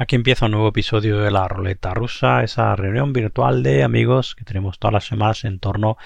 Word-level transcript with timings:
Aquí 0.00 0.14
empieza 0.14 0.46
un 0.46 0.52
nuevo 0.52 0.68
episodio 0.68 1.18
de 1.18 1.32
la 1.32 1.48
Roleta 1.48 1.92
Rusa, 1.92 2.44
esa 2.44 2.76
reunión 2.76 3.12
virtual 3.12 3.64
de 3.64 3.82
amigos 3.82 4.36
que 4.36 4.44
tenemos 4.44 4.78
todas 4.78 4.92
las 4.92 5.06
semanas 5.06 5.44
en 5.44 5.58
torno 5.58 5.96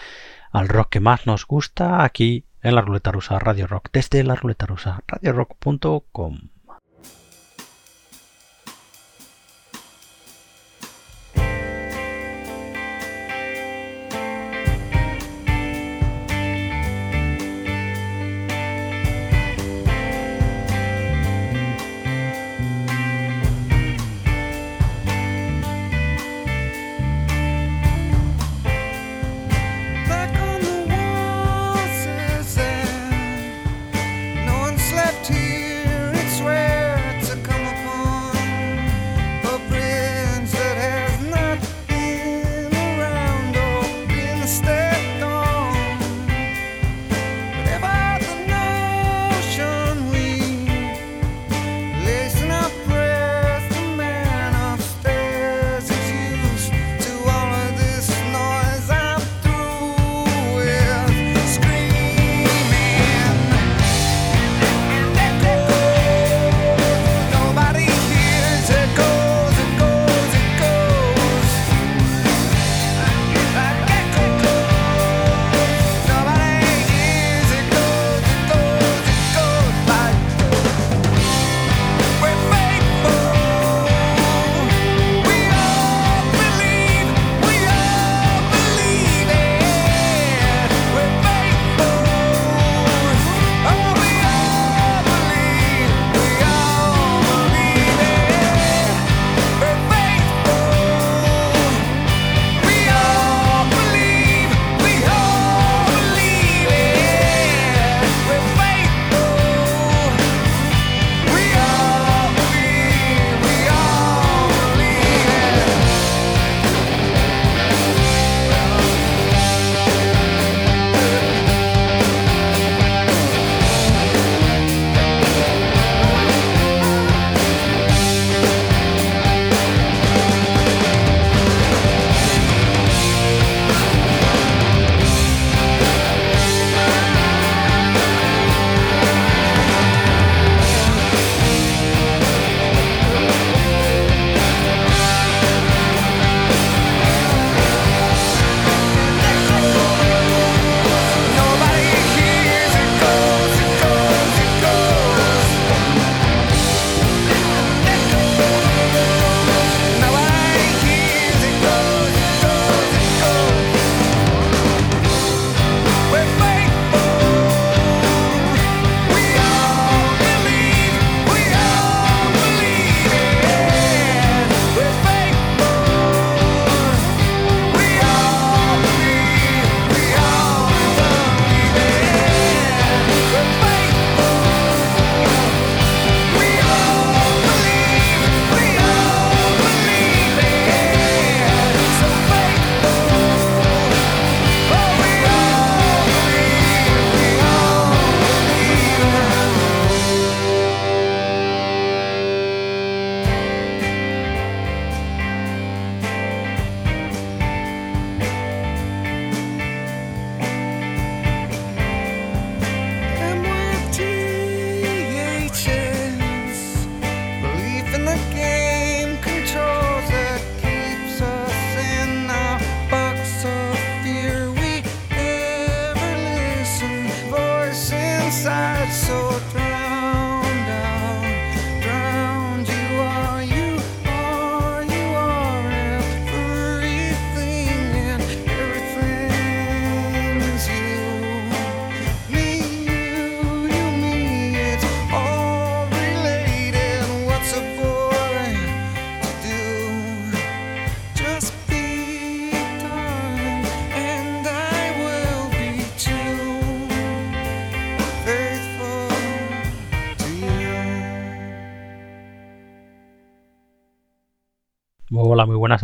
al 0.50 0.68
rock 0.68 0.88
que 0.88 1.00
más 1.00 1.26
nos 1.26 1.46
gusta 1.46 2.02
aquí 2.02 2.47
en 2.63 2.75
la 2.75 2.81
Ruleta 2.81 3.13
Rusa 3.13 3.39
Radio 3.39 3.67
Rock, 3.67 3.91
desde 3.92 4.25
la 4.25 4.34
Ruleta 4.34 4.65
Rusa, 4.65 5.02
radiorock.com. 5.07 6.51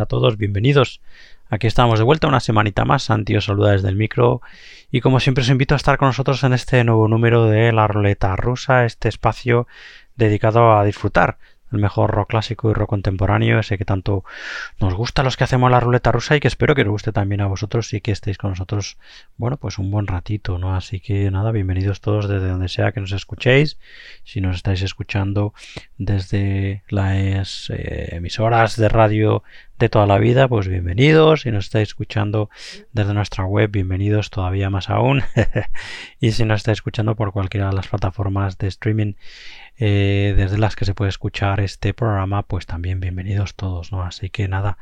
a 0.01 0.07
todos, 0.07 0.37
bienvenidos. 0.37 1.01
Aquí 1.49 1.67
estamos 1.67 1.99
de 1.99 2.05
vuelta 2.05 2.29
una 2.29 2.41
semanita 2.41 2.85
más. 2.85 3.05
Santi 3.05 3.37
os 3.37 3.47
saluda 3.47 3.73
desde 3.73 3.89
el 3.89 3.97
micro. 3.97 4.43
Y 4.91 5.01
como 5.01 5.19
siempre 5.19 5.43
os 5.43 5.49
invito 5.49 5.75
a 5.75 5.77
estar 5.77 5.99
con 5.99 6.09
nosotros 6.09 6.45
en 6.45 6.53
este 6.53 6.85
nuevo 6.85 7.09
número 7.09 7.47
de 7.47 7.73
La 7.73 7.87
Roleta 7.87 8.37
Rusa, 8.37 8.85
este 8.85 9.09
espacio 9.09 9.67
dedicado 10.17 10.77
a 10.77 10.85
disfrutar 10.85 11.39
el 11.73 11.79
mejor 11.79 12.11
rock 12.11 12.31
clásico 12.31 12.71
y 12.71 12.75
rock 12.75 12.91
contemporáneo, 12.91 13.59
ese 13.59 13.79
que 13.79 13.85
tanto 13.85 14.25
nos 14.81 14.95
gusta 14.95 15.23
a 15.23 15.25
los 15.25 15.37
que 15.37 15.45
hacemos 15.45 15.71
la 15.71 15.81
ruleta 15.81 16.13
rusa 16.13 16.37
y 16.37 16.41
que 16.41 16.49
espero 16.49 16.75
que 16.75 16.83
os 16.83 16.89
guste 16.89 17.13
también 17.13 17.41
a 17.41 17.47
vosotros 17.47 17.93
y 17.95 18.01
que 18.01 18.13
estéis 18.13 18.39
con 18.39 18.51
nosotros, 18.51 18.99
bueno, 19.37 19.57
pues 19.57 19.79
un 19.79 19.91
buen 19.91 20.07
ratito, 20.07 20.59
¿no? 20.59 20.75
Así 20.75 21.01
que 21.01 21.31
nada, 21.31 21.53
bienvenidos 21.53 22.01
todos 22.01 22.29
desde 22.29 22.49
donde 22.49 22.69
sea 22.69 22.93
que 22.93 23.01
nos 23.01 23.13
escuchéis. 23.13 23.79
Si 24.25 24.41
nos 24.41 24.57
estáis 24.57 24.83
escuchando 24.83 25.55
desde 25.97 26.83
las 26.89 27.71
eh, 27.71 28.17
emisoras 28.17 28.77
de 28.77 28.89
radio 28.89 29.43
de 29.79 29.89
toda 29.89 30.07
la 30.07 30.19
vida, 30.19 30.49
pues 30.49 30.67
bienvenidos. 30.67 31.43
Si 31.43 31.51
nos 31.51 31.67
estáis 31.67 31.89
escuchando 31.89 32.51
desde 32.93 33.15
nuestra 33.15 33.45
web, 33.45 33.71
bienvenidos 33.71 34.31
todavía 34.31 34.71
más 34.71 34.91
aún. 34.91 35.23
y 36.21 36.33
si 36.33 36.45
nos 36.45 36.61
estáis 36.61 36.79
escuchando 36.79 37.15
por 37.15 37.33
cualquiera 37.33 37.69
de 37.69 37.77
las 37.77 37.89
plataformas 37.89 38.59
de 38.59 38.67
streaming 38.67 39.15
eh, 39.79 40.35
desde 40.37 40.59
las 40.59 40.75
que 40.75 40.85
se 40.85 40.95
puede 40.95 41.09
escuchar 41.09 41.61
este 41.61 41.95
programa, 41.95 42.43
pues 42.43 42.67
también 42.67 42.99
bienvenidos 42.99 43.55
todos, 43.55 43.93
¿no? 43.93 44.03
Así 44.03 44.29
que 44.29 44.49
nada, 44.49 44.77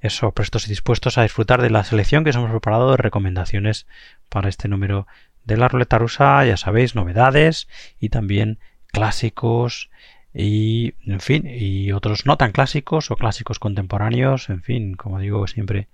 eso, 0.00 0.32
prestos 0.32 0.66
y 0.66 0.70
dispuestos 0.70 1.18
a 1.18 1.22
disfrutar 1.22 1.60
de 1.60 1.70
la 1.70 1.84
selección 1.84 2.24
que 2.24 2.30
os 2.30 2.36
hemos 2.36 2.50
preparado 2.50 2.90
de 2.90 2.96
recomendaciones 2.96 3.86
para 4.30 4.48
este 4.48 4.68
número 4.68 5.06
de 5.44 5.56
la 5.56 5.68
ruleta 5.68 5.98
rusa, 5.98 6.44
ya 6.44 6.56
sabéis, 6.56 6.94
novedades 6.94 7.68
y 8.00 8.08
también 8.08 8.58
clásicos 8.86 9.90
y 10.32 10.94
en 11.06 11.20
fin 11.20 11.46
y 11.46 11.92
otros 11.92 12.24
no 12.24 12.36
tan 12.36 12.52
clásicos 12.52 13.10
o 13.10 13.16
clásicos 13.16 13.58
contemporáneos 13.58 14.48
en 14.48 14.62
fin 14.62 14.94
como 14.94 15.18
digo 15.18 15.46
siempre 15.48 15.88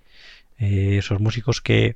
eh, 0.59 0.97
esos 0.99 1.19
músicos 1.19 1.59
que 1.61 1.95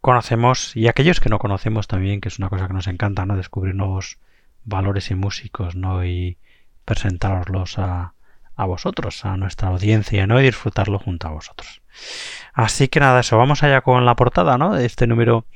conocemos 0.00 0.76
y 0.76 0.88
aquellos 0.88 1.20
que 1.20 1.30
no 1.30 1.38
conocemos 1.38 1.88
también 1.88 2.20
que 2.20 2.28
es 2.28 2.38
una 2.38 2.50
cosa 2.50 2.66
que 2.66 2.74
nos 2.74 2.86
encanta 2.86 3.24
no 3.24 3.36
descubrir 3.36 3.74
nuevos 3.74 4.18
valores 4.68 5.10
y 5.10 5.14
músicos 5.14 5.74
no 5.74 6.04
y 6.04 6.38
presentaroslos 6.84 7.78
a, 7.78 8.14
a 8.56 8.64
vosotros 8.66 9.24
a 9.24 9.36
nuestra 9.36 9.68
audiencia 9.68 10.26
no 10.26 10.40
y 10.40 10.44
disfrutarlo 10.44 10.98
junto 10.98 11.28
a 11.28 11.32
vosotros. 11.32 11.80
Así 12.52 12.88
que 12.88 13.00
nada 13.00 13.20
eso 13.20 13.38
vamos 13.38 13.62
allá 13.62 13.80
con 13.80 14.04
la 14.04 14.16
portada 14.16 14.58
no 14.58 14.74
de 14.74 14.84
este 14.84 15.06
número 15.06 15.46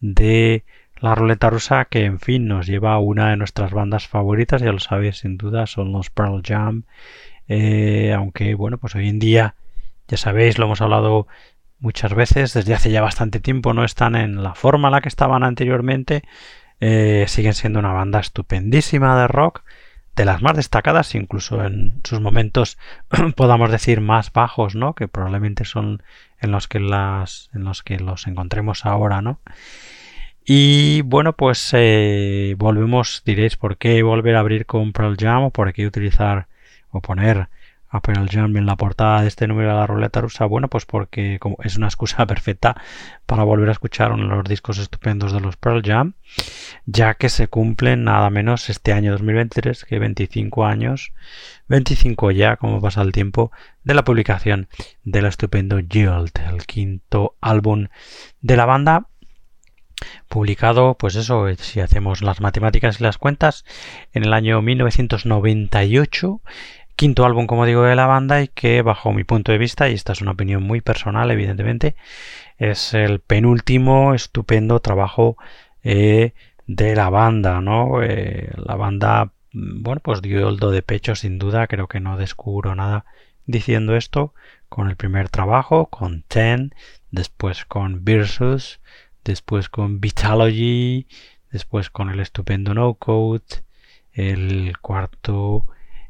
de 0.00 0.64
la 1.00 1.14
ruleta 1.14 1.50
rusa 1.50 1.84
que 1.84 2.04
en 2.04 2.18
fin 2.18 2.48
nos 2.48 2.66
lleva 2.66 2.94
a 2.94 2.98
una 2.98 3.30
de 3.30 3.36
nuestras 3.36 3.72
bandas 3.72 4.08
favoritas, 4.08 4.60
ya 4.60 4.72
lo 4.72 4.80
sabéis 4.80 5.18
sin 5.18 5.36
duda, 5.36 5.66
son 5.66 5.92
los 5.92 6.10
Pearl 6.10 6.42
Jam, 6.44 6.84
eh, 7.46 8.12
aunque 8.12 8.54
bueno, 8.54 8.78
pues 8.78 8.94
hoy 8.94 9.08
en 9.08 9.18
día, 9.18 9.54
ya 10.08 10.16
sabéis, 10.16 10.58
lo 10.58 10.66
hemos 10.66 10.80
hablado 10.80 11.28
muchas 11.78 12.14
veces, 12.14 12.52
desde 12.54 12.74
hace 12.74 12.90
ya 12.90 13.00
bastante 13.00 13.40
tiempo 13.40 13.72
no 13.72 13.84
están 13.84 14.16
en 14.16 14.42
la 14.42 14.54
forma 14.54 14.88
en 14.88 14.92
la 14.92 15.00
que 15.00 15.08
estaban 15.08 15.44
anteriormente, 15.44 16.24
eh, 16.80 17.24
siguen 17.28 17.54
siendo 17.54 17.78
una 17.78 17.92
banda 17.92 18.20
estupendísima 18.20 19.20
de 19.20 19.28
rock, 19.28 19.62
de 20.16 20.24
las 20.24 20.42
más 20.42 20.56
destacadas, 20.56 21.14
incluso 21.14 21.64
en 21.64 22.00
sus 22.04 22.20
momentos 22.20 22.78
podamos 23.36 23.70
decir 23.70 24.00
más 24.00 24.32
bajos, 24.32 24.74
¿no? 24.74 24.94
Que 24.94 25.08
probablemente 25.08 25.64
son 25.64 26.02
en 26.40 26.50
los 26.50 26.68
que 26.68 26.80
las 26.80 27.50
en 27.54 27.64
los 27.64 27.82
que 27.82 27.98
los 27.98 28.26
encontremos 28.26 28.84
ahora, 28.84 29.22
¿no? 29.22 29.40
Y 30.44 31.02
bueno, 31.02 31.34
pues 31.34 31.70
eh, 31.74 32.54
volvemos, 32.56 33.22
diréis, 33.24 33.56
¿por 33.56 33.76
qué 33.76 34.02
volver 34.02 34.34
a 34.34 34.40
abrir 34.40 34.64
con 34.66 34.92
Pearl 34.92 35.16
o 35.44 35.50
por 35.50 35.72
qué 35.74 35.86
utilizar 35.86 36.48
o 36.90 37.00
poner 37.02 37.48
a 37.88 38.00
Pearl 38.00 38.28
Jam 38.28 38.56
en 38.56 38.66
la 38.66 38.76
portada 38.76 39.22
de 39.22 39.28
este 39.28 39.46
número 39.46 39.70
de 39.70 39.76
la 39.76 39.86
ruleta 39.86 40.20
rusa? 40.20 40.44
Bueno, 40.44 40.68
pues 40.68 40.86
porque 40.86 41.38
como 41.38 41.56
es 41.62 41.76
una 41.76 41.86
excusa 41.86 42.26
perfecta 42.26 42.80
para 43.26 43.44
volver 43.44 43.68
a 43.68 43.72
escuchar 43.72 44.12
uno 44.12 44.28
de 44.28 44.36
los 44.36 44.44
discos 44.44 44.78
estupendos 44.78 45.32
de 45.32 45.40
los 45.40 45.56
Pearl 45.56 45.82
Jam, 45.82 46.14
ya 46.86 47.14
que 47.14 47.28
se 47.28 47.48
cumplen 47.48 48.04
nada 48.04 48.30
menos 48.30 48.70
este 48.70 48.92
año 48.92 49.12
2023 49.12 49.84
que 49.84 49.98
25 49.98 50.64
años, 50.64 51.12
25 51.68 52.30
ya, 52.30 52.56
como 52.56 52.80
pasa 52.80 53.02
el 53.02 53.12
tiempo, 53.12 53.52
de 53.84 53.94
la 53.94 54.04
publicación 54.04 54.68
del 55.04 55.26
estupendo 55.26 55.80
Yield, 55.80 56.32
el 56.52 56.66
quinto 56.66 57.36
álbum 57.40 57.88
de 58.40 58.56
la 58.56 58.66
banda 58.66 59.06
publicado, 60.28 60.94
pues 60.94 61.16
eso, 61.16 61.46
si 61.58 61.80
hacemos 61.80 62.22
las 62.22 62.40
matemáticas 62.40 63.00
y 63.00 63.04
las 63.04 63.18
cuentas, 63.18 63.64
en 64.12 64.24
el 64.24 64.32
año 64.32 64.62
1998, 64.62 66.40
quinto 66.98 67.24
álbum, 67.24 67.46
como 67.46 67.64
digo, 67.64 67.84
de 67.84 67.94
la 67.94 68.06
banda 68.06 68.42
y 68.42 68.48
que 68.48 68.82
bajo 68.82 69.12
mi 69.12 69.22
punto 69.22 69.52
de 69.52 69.58
vista, 69.58 69.88
y 69.88 69.94
esta 69.94 70.12
es 70.12 70.20
una 70.20 70.32
opinión 70.32 70.64
muy 70.64 70.80
personal, 70.80 71.30
evidentemente, 71.30 71.94
es 72.58 72.92
el 72.92 73.20
penúltimo 73.20 74.14
estupendo 74.14 74.80
trabajo 74.80 75.36
eh, 75.84 76.32
de 76.66 76.96
la 76.96 77.08
banda, 77.08 77.60
¿no? 77.60 78.02
Eh, 78.02 78.50
la 78.56 78.74
banda, 78.74 79.30
bueno, 79.52 80.00
pues 80.02 80.22
dio 80.22 80.48
el 80.48 80.56
do 80.56 80.72
de 80.72 80.82
pecho 80.82 81.14
sin 81.14 81.38
duda, 81.38 81.68
creo 81.68 81.86
que 81.86 82.00
no 82.00 82.16
descubro 82.16 82.74
nada 82.74 83.04
diciendo 83.46 83.94
esto, 83.94 84.34
con 84.68 84.88
el 84.88 84.96
primer 84.96 85.28
trabajo, 85.28 85.86
con 85.86 86.24
Ten, 86.26 86.74
después 87.12 87.64
con 87.64 88.04
Versus, 88.04 88.80
después 89.24 89.68
con 89.68 90.00
Vitalogy, 90.00 91.06
después 91.52 91.90
con 91.90 92.10
el 92.10 92.18
estupendo 92.18 92.74
No 92.74 92.94
Code, 92.94 93.62
el 94.12 94.76
cuarto, 94.82 95.64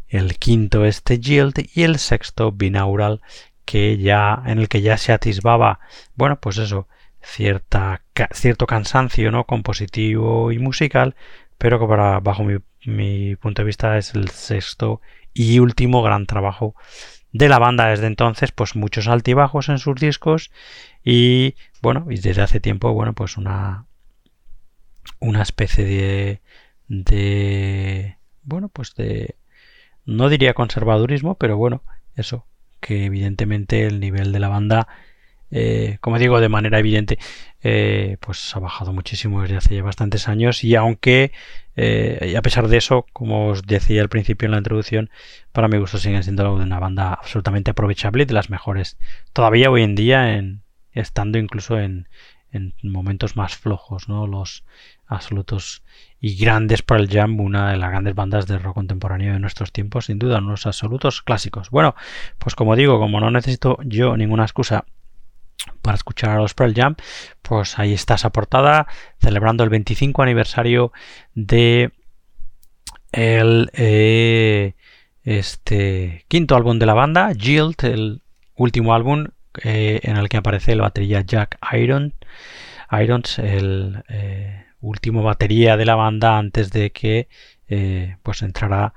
el 0.08 0.38
quinto 0.38 0.84
este 0.84 1.20
Yield 1.20 1.54
y 1.74 1.82
el 1.82 1.98
sexto 1.98 2.52
Binaural 2.52 3.20
que 3.64 3.98
ya 3.98 4.42
en 4.46 4.58
el 4.58 4.68
que 4.68 4.80
ya 4.80 4.96
se 4.96 5.12
atisbaba, 5.12 5.80
bueno, 6.14 6.40
pues 6.40 6.56
eso, 6.56 6.88
cierta 7.20 8.02
cierto 8.32 8.66
cansancio, 8.66 9.30
¿no? 9.30 9.44
compositivo 9.44 10.52
y 10.52 10.58
musical, 10.58 11.14
pero 11.58 11.78
que 11.78 11.86
para 11.86 12.20
bajo 12.20 12.44
mi, 12.44 12.58
mi 12.86 13.36
punto 13.36 13.62
de 13.62 13.66
vista 13.66 13.98
es 13.98 14.14
el 14.14 14.30
sexto 14.30 15.00
y 15.34 15.58
último 15.58 16.02
gran 16.02 16.26
trabajo 16.26 16.74
de 17.32 17.48
la 17.48 17.58
banda 17.58 17.88
desde 17.88 18.06
entonces, 18.06 18.52
pues 18.52 18.74
muchos 18.74 19.06
altibajos 19.06 19.68
en 19.68 19.78
sus 19.78 19.96
discos 19.96 20.50
y 21.04 21.54
bueno, 21.82 22.06
y 22.10 22.18
desde 22.18 22.42
hace 22.42 22.60
tiempo, 22.60 22.92
bueno, 22.92 23.12
pues 23.12 23.36
una 23.36 23.86
una 25.20 25.42
especie 25.42 25.84
de 25.84 26.42
de 26.88 28.18
bueno, 28.42 28.68
pues 28.68 28.94
de 28.94 29.36
no 30.08 30.28
diría 30.28 30.54
conservadurismo, 30.54 31.36
pero 31.36 31.56
bueno, 31.56 31.82
eso, 32.16 32.46
que 32.80 33.04
evidentemente 33.04 33.86
el 33.86 34.00
nivel 34.00 34.32
de 34.32 34.40
la 34.40 34.48
banda 34.48 34.88
eh, 35.50 35.96
como 36.00 36.18
digo, 36.18 36.40
de 36.40 36.48
manera 36.48 36.78
evidente, 36.78 37.18
eh, 37.62 38.18
pues 38.20 38.54
ha 38.54 38.60
bajado 38.60 38.92
muchísimo 38.92 39.42
desde 39.42 39.56
hace 39.56 39.74
ya 39.76 39.82
bastantes 39.82 40.28
años 40.28 40.62
y 40.62 40.74
aunque 40.74 41.32
eh, 41.76 42.34
a 42.36 42.42
pesar 42.42 42.68
de 42.68 42.76
eso, 42.76 43.06
como 43.12 43.48
os 43.48 43.62
decía 43.62 44.02
al 44.02 44.08
principio 44.08 44.46
en 44.46 44.52
la 44.52 44.58
introducción, 44.58 45.10
para 45.52 45.68
mi 45.68 45.78
gusto 45.78 45.98
siguen 45.98 46.22
siendo 46.22 46.54
una 46.54 46.78
banda 46.78 47.14
absolutamente 47.14 47.70
aprovechable 47.70 48.24
y 48.24 48.26
de 48.26 48.34
las 48.34 48.50
mejores 48.50 48.98
todavía 49.32 49.70
hoy 49.70 49.82
en 49.82 49.94
día, 49.94 50.36
en, 50.36 50.62
estando 50.92 51.38
incluso 51.38 51.78
en, 51.78 52.08
en 52.52 52.74
momentos 52.82 53.36
más 53.36 53.56
flojos, 53.56 54.08
¿no? 54.08 54.26
Los 54.26 54.64
absolutos 55.06 55.82
y 56.20 56.36
grandes 56.36 56.82
para 56.82 57.00
el 57.00 57.08
Jam, 57.08 57.40
una 57.40 57.70
de 57.70 57.76
las 57.76 57.90
grandes 57.90 58.14
bandas 58.14 58.46
de 58.46 58.58
rock 58.58 58.74
contemporáneo 58.74 59.32
de 59.32 59.38
nuestros 59.38 59.72
tiempos, 59.72 60.06
sin 60.06 60.18
duda, 60.18 60.38
unos 60.38 60.66
absolutos 60.66 61.22
clásicos. 61.22 61.70
Bueno, 61.70 61.94
pues 62.38 62.54
como 62.54 62.74
digo, 62.76 62.98
como 62.98 63.20
no 63.20 63.30
necesito 63.30 63.78
yo 63.84 64.16
ninguna 64.16 64.44
excusa 64.44 64.84
para 65.82 65.96
escuchar 65.96 66.30
a 66.30 66.36
los 66.36 66.54
Pearl 66.54 66.74
Jam, 66.74 66.96
pues 67.42 67.78
ahí 67.78 67.92
está 67.92 68.14
esa 68.14 68.30
portada 68.30 68.86
celebrando 69.20 69.64
el 69.64 69.70
25 69.70 70.22
aniversario 70.22 70.92
de 71.34 71.92
el 73.12 73.70
eh, 73.74 74.74
este 75.22 76.24
quinto 76.28 76.56
álbum 76.56 76.78
de 76.78 76.86
la 76.86 76.94
banda, 76.94 77.32
Yield, 77.32 77.76
el 77.84 78.22
último 78.56 78.94
álbum 78.94 79.28
eh, 79.62 80.00
en 80.02 80.16
el 80.16 80.28
que 80.28 80.36
aparece 80.36 80.72
el 80.72 80.80
batería 80.80 81.22
Jack 81.22 81.58
Iron, 81.72 82.14
Irons, 82.90 83.38
el 83.38 84.04
eh, 84.08 84.67
último 84.80 85.22
batería 85.22 85.76
de 85.76 85.84
la 85.84 85.94
banda 85.94 86.38
antes 86.38 86.70
de 86.70 86.90
que 86.90 87.28
pues 88.22 88.42
entrara 88.42 88.94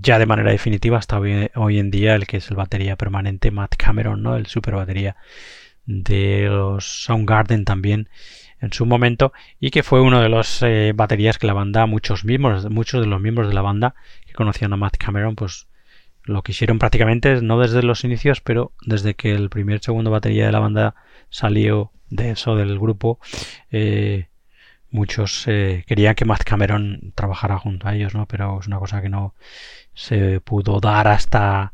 ya 0.00 0.18
de 0.18 0.26
manera 0.26 0.50
definitiva 0.50 0.98
hasta 0.98 1.18
hoy, 1.18 1.78
en 1.78 1.90
día 1.90 2.14
el 2.14 2.26
que 2.26 2.36
es 2.36 2.50
el 2.50 2.56
batería 2.56 2.96
permanente 2.96 3.50
Matt 3.50 3.76
Cameron, 3.76 4.22
¿no? 4.22 4.36
El 4.36 4.46
super 4.46 4.74
batería 4.74 5.16
de 5.86 6.46
los 6.48 7.04
Soundgarden 7.04 7.64
también 7.64 8.08
en 8.60 8.72
su 8.72 8.86
momento 8.86 9.32
y 9.60 9.70
que 9.70 9.82
fue 9.82 10.00
uno 10.00 10.20
de 10.20 10.28
los 10.28 10.62
eh, 10.62 10.92
baterías 10.94 11.38
que 11.38 11.46
la 11.46 11.52
banda 11.52 11.86
muchos 11.86 12.24
miembros 12.24 12.68
muchos 12.70 13.00
de 13.00 13.06
los 13.06 13.20
miembros 13.20 13.48
de 13.48 13.54
la 13.54 13.62
banda 13.62 13.94
que 14.26 14.32
conocían 14.32 14.72
a 14.72 14.76
Matt 14.76 14.96
Cameron 14.96 15.36
pues 15.36 15.68
lo 16.24 16.42
quisieron 16.42 16.78
prácticamente 16.78 17.42
no 17.42 17.58
desde 17.58 17.82
los 17.82 18.04
inicios 18.04 18.40
pero 18.40 18.72
desde 18.86 19.14
que 19.14 19.34
el 19.34 19.50
primer 19.50 19.80
segundo 19.80 20.10
batería 20.10 20.46
de 20.46 20.52
la 20.52 20.60
banda 20.60 20.94
salió 21.28 21.92
de 22.08 22.30
eso 22.30 22.56
del 22.56 22.78
grupo 22.78 23.18
eh, 23.70 24.28
muchos 24.94 25.44
eh, 25.48 25.84
querían 25.86 26.14
que 26.14 26.24
Matt 26.24 26.44
Cameron 26.44 27.12
trabajara 27.14 27.58
junto 27.58 27.88
a 27.88 27.94
ellos 27.94 28.14
no 28.14 28.26
pero 28.26 28.60
es 28.60 28.66
una 28.66 28.78
cosa 28.78 29.02
que 29.02 29.08
no 29.08 29.34
se 29.94 30.40
pudo 30.40 30.80
dar 30.80 31.08
hasta 31.08 31.72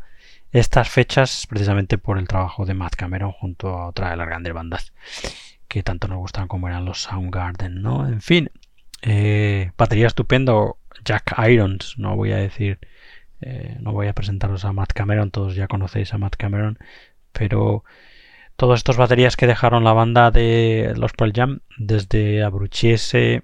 estas 0.52 0.88
fechas 0.88 1.46
precisamente 1.48 1.98
por 1.98 2.18
el 2.18 2.26
trabajo 2.26 2.66
de 2.66 2.74
Matt 2.74 2.96
Cameron 2.96 3.32
junto 3.32 3.68
a 3.68 3.88
otra 3.88 4.10
de 4.10 4.16
las 4.16 4.26
grandes 4.26 4.52
bandas 4.54 4.92
que 5.68 5.82
tanto 5.82 6.08
nos 6.08 6.18
gustan 6.18 6.48
como 6.48 6.68
eran 6.68 6.84
los 6.84 7.02
Soundgarden, 7.02 7.82
¿no? 7.82 8.06
En 8.08 8.20
fin, 8.20 8.50
eh, 9.02 9.70
batería 9.78 10.08
estupendo, 10.08 10.78
Jack 11.04 11.34
Irons, 11.48 11.94
no 11.98 12.16
voy 12.16 12.32
a 12.32 12.36
decir 12.38 12.78
Eh, 13.42 13.76
no 13.80 13.92
voy 13.92 14.06
a 14.08 14.12
presentaros 14.14 14.64
a 14.64 14.72
Matt 14.72 14.92
Cameron, 14.92 15.30
todos 15.30 15.54
ya 15.54 15.66
conocéis 15.68 16.12
a 16.14 16.18
Matt 16.18 16.36
Cameron, 16.36 16.78
pero 17.32 17.84
todos 18.60 18.78
estos 18.78 18.98
baterías 18.98 19.38
que 19.38 19.46
dejaron 19.46 19.84
la 19.84 19.94
banda 19.94 20.30
de 20.30 20.92
los 20.94 21.14
Pearl 21.14 21.32
Jam, 21.34 21.60
desde 21.78 22.42
Abruchiese, 22.42 23.42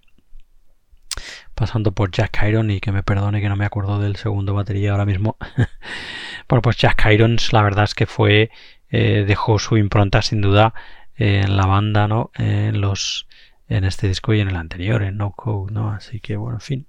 pasando 1.55 1.93
por 1.93 2.11
Jack 2.11 2.39
Iron, 2.47 2.71
y 2.71 2.81
que 2.81 2.93
me 2.93 3.03
perdone 3.03 3.41
que 3.41 3.49
no 3.49 3.57
me 3.57 3.65
acuerdo 3.65 3.99
del 3.99 4.17
segundo 4.17 4.53
batería 4.53 4.91
ahora 4.91 5.07
mismo. 5.07 5.39
bueno, 6.51 6.61
pues 6.61 6.77
Jack 6.77 7.07
Irons, 7.11 7.55
la 7.55 7.63
verdad 7.63 7.85
es 7.85 7.95
que 7.95 8.05
fue, 8.05 8.51
eh, 8.91 9.25
dejó 9.27 9.59
su 9.59 9.79
impronta 9.79 10.21
sin 10.21 10.43
duda 10.43 10.75
en 11.15 11.57
la 11.57 11.65
banda, 11.65 12.09
¿no? 12.09 12.31
En 12.35 12.83
los, 12.83 13.27
en 13.69 13.85
este 13.85 14.09
disco 14.09 14.35
y 14.35 14.41
en 14.41 14.49
el 14.49 14.57
anterior, 14.57 15.03
en 15.03 15.17
No 15.17 15.31
Code, 15.31 15.73
¿no? 15.73 15.93
Así 15.93 16.21
que 16.21 16.37
bueno, 16.37 16.59
en 16.59 16.61
fin. 16.61 16.87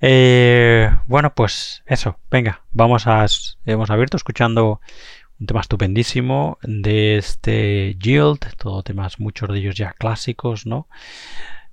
Eh, 0.00 0.96
bueno, 1.08 1.34
pues 1.34 1.82
eso, 1.86 2.20
venga, 2.30 2.62
vamos 2.72 3.08
a. 3.08 3.26
Hemos 3.66 3.90
abierto 3.90 4.16
escuchando 4.16 4.80
un 5.40 5.46
tema 5.46 5.60
estupendísimo 5.60 6.58
de 6.62 7.16
este 7.16 7.96
Yield, 7.98 8.40
todo 8.56 8.82
temas, 8.82 9.18
muchos 9.18 9.48
de 9.48 9.58
ellos 9.58 9.74
ya 9.74 9.92
clásicos, 9.92 10.66
¿no? 10.66 10.88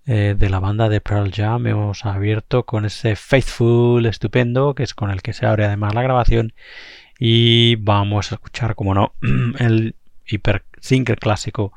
Eh, 0.08 0.36
de 0.38 0.50
la 0.50 0.60
banda 0.60 0.90
de 0.90 1.00
Pearl 1.00 1.32
Jam 1.32 1.68
hemos 1.68 2.06
abierto 2.06 2.66
con 2.66 2.86
ese 2.86 3.16
Faithful 3.16 4.06
estupendo, 4.08 4.74
que 4.74 4.84
es 4.84 4.96
con 4.96 5.12
el 5.12 5.22
que 5.22 5.34
se 5.34 5.46
abre 5.46 5.66
además 5.66 5.94
la 5.94 6.02
grabación. 6.02 6.54
Y 7.20 7.76
vamos 7.76 8.32
a 8.32 8.36
escuchar, 8.36 8.76
como 8.76 8.96
no, 8.96 9.14
el 9.60 9.96
hiper 10.26 10.64
single 10.80 11.18
clásico 11.18 11.74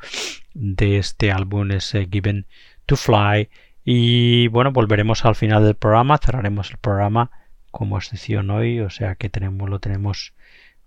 de 0.55 0.99
este 0.99 1.33
álbum, 1.33 1.71
ese 1.73 2.09
Given 2.11 2.47
to 2.87 2.97
Fly. 2.97 3.51
Y 3.85 4.49
bueno, 4.49 4.73
volveremos 4.73 5.25
al 5.27 5.35
final 5.35 5.63
del 5.65 5.75
programa, 5.75 6.19
cerraremos 6.19 6.71
el 6.71 6.79
programa 6.79 7.31
como 7.71 7.99
excepción 7.99 8.51
hoy, 8.51 8.81
o 8.81 8.89
sea 8.89 9.17
que 9.17 9.29
tenemos, 9.29 9.69
lo 9.69 9.81
tenemos 9.81 10.33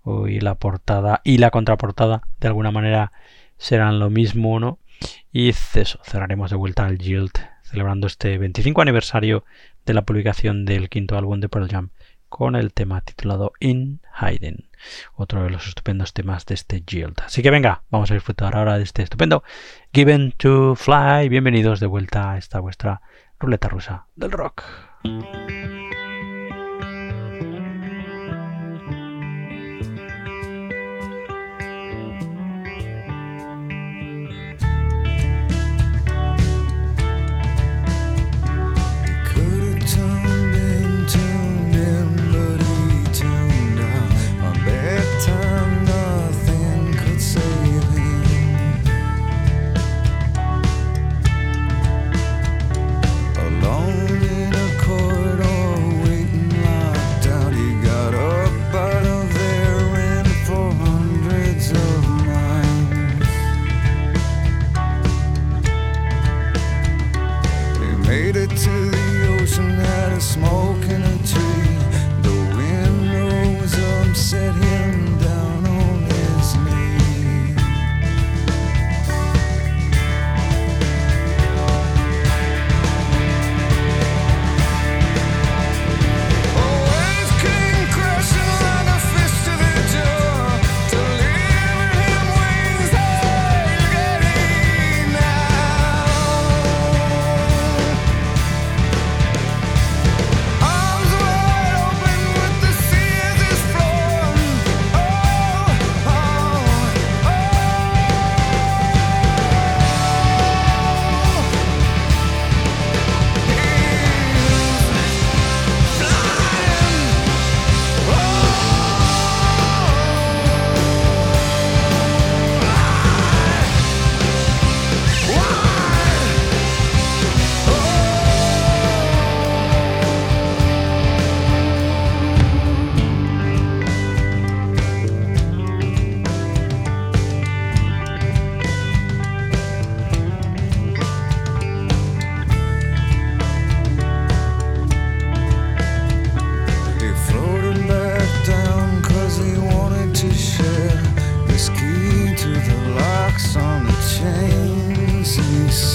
hoy 0.08 0.40
la 0.40 0.54
portada 0.54 1.20
y 1.24 1.38
la 1.38 1.50
contraportada 1.50 2.22
de 2.40 2.48
alguna 2.48 2.70
manera 2.70 3.12
serán 3.58 3.98
lo 3.98 4.10
mismo, 4.10 4.58
¿no? 4.58 4.78
Y 5.32 5.50
eso, 5.50 6.00
cerraremos 6.02 6.50
de 6.50 6.56
vuelta 6.56 6.86
al 6.86 6.98
Yield, 6.98 7.32
celebrando 7.62 8.06
este 8.06 8.38
25 8.38 8.80
aniversario 8.82 9.44
de 9.84 9.94
la 9.94 10.02
publicación 10.02 10.64
del 10.64 10.88
quinto 10.88 11.16
álbum 11.16 11.40
de 11.40 11.48
Pearl 11.48 11.68
Jam 11.68 11.90
con 12.28 12.56
el 12.56 12.72
tema 12.72 13.00
titulado 13.00 13.52
In 13.60 14.00
Hiding, 14.20 14.68
otro 15.14 15.42
de 15.44 15.50
los 15.50 15.66
estupendos 15.66 16.12
temas 16.12 16.46
de 16.46 16.54
este 16.54 16.82
Yield. 16.82 17.20
Así 17.24 17.42
que 17.42 17.50
venga, 17.50 17.82
vamos 17.90 18.10
a 18.10 18.14
disfrutar 18.14 18.56
ahora 18.56 18.76
de 18.76 18.84
este 18.84 19.02
estupendo 19.02 19.42
Given 19.92 20.32
to 20.32 20.74
Fly. 20.74 21.28
Bienvenidos 21.28 21.80
de 21.80 21.86
vuelta 21.86 22.32
a 22.32 22.38
esta 22.38 22.60
vuestra 22.60 23.00
ruleta 23.38 23.68
rusa 23.68 24.06
del 24.16 24.32
rock. 24.32 24.64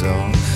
all 0.06 0.53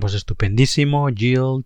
Pues 0.00 0.14
estupendísimo. 0.14 1.08
Yield, 1.10 1.64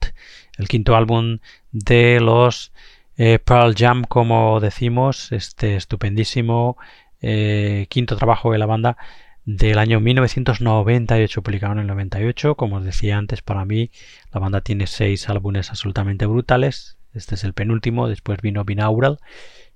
el 0.59 0.69
quinto 0.69 0.97
álbum 0.97 1.39
de 1.71 2.21
los 2.21 2.73
eh, 3.17 3.39
Pearl 3.39 3.75
Jam, 3.77 4.05
como 4.05 4.61
decimos, 4.61 5.33
este 5.33 5.77
estupendísimo 5.77 6.77
eh, 7.21 7.87
quinto 7.89 8.17
trabajo 8.17 8.53
de 8.53 8.59
la 8.59 8.67
banda 8.67 8.97
del 9.45 9.79
año 9.79 10.01
1998, 10.01 11.43
publicado 11.43 11.75
en 11.75 11.81
el 11.81 11.87
98. 11.87 12.55
Como 12.57 12.77
os 12.77 12.85
decía 12.85 13.19
antes, 13.19 13.43
para 13.43 13.65
mí 13.65 13.91
la 14.33 14.41
banda 14.41 14.61
tiene 14.61 14.87
seis 14.87 15.29
álbumes 15.29 15.71
absolutamente 15.71 16.27
brutales. 16.27 16.99
Este 17.15 17.35
es 17.35 17.45
el 17.45 17.53
penúltimo, 17.53 18.09
después 18.09 18.41
vino 18.41 18.65
Binaural, 18.65 19.19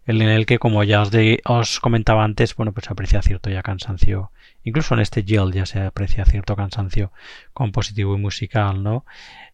en 0.06 0.22
el 0.22 0.46
que, 0.46 0.58
como 0.58 0.84
ya 0.84 1.02
os, 1.02 1.10
os 1.44 1.80
comentaba 1.80 2.24
antes, 2.24 2.54
bueno, 2.54 2.72
pues 2.72 2.90
aprecia 2.90 3.22
cierto 3.22 3.50
ya 3.50 3.62
cansancio 3.62 4.30
Incluso 4.66 4.94
en 4.94 5.00
este 5.00 5.22
Yield 5.22 5.54
ya 5.54 5.64
se 5.64 5.80
aprecia 5.80 6.24
cierto 6.24 6.56
cansancio 6.56 7.12
compositivo 7.52 8.16
y 8.16 8.18
musical, 8.18 8.82
¿no? 8.82 9.06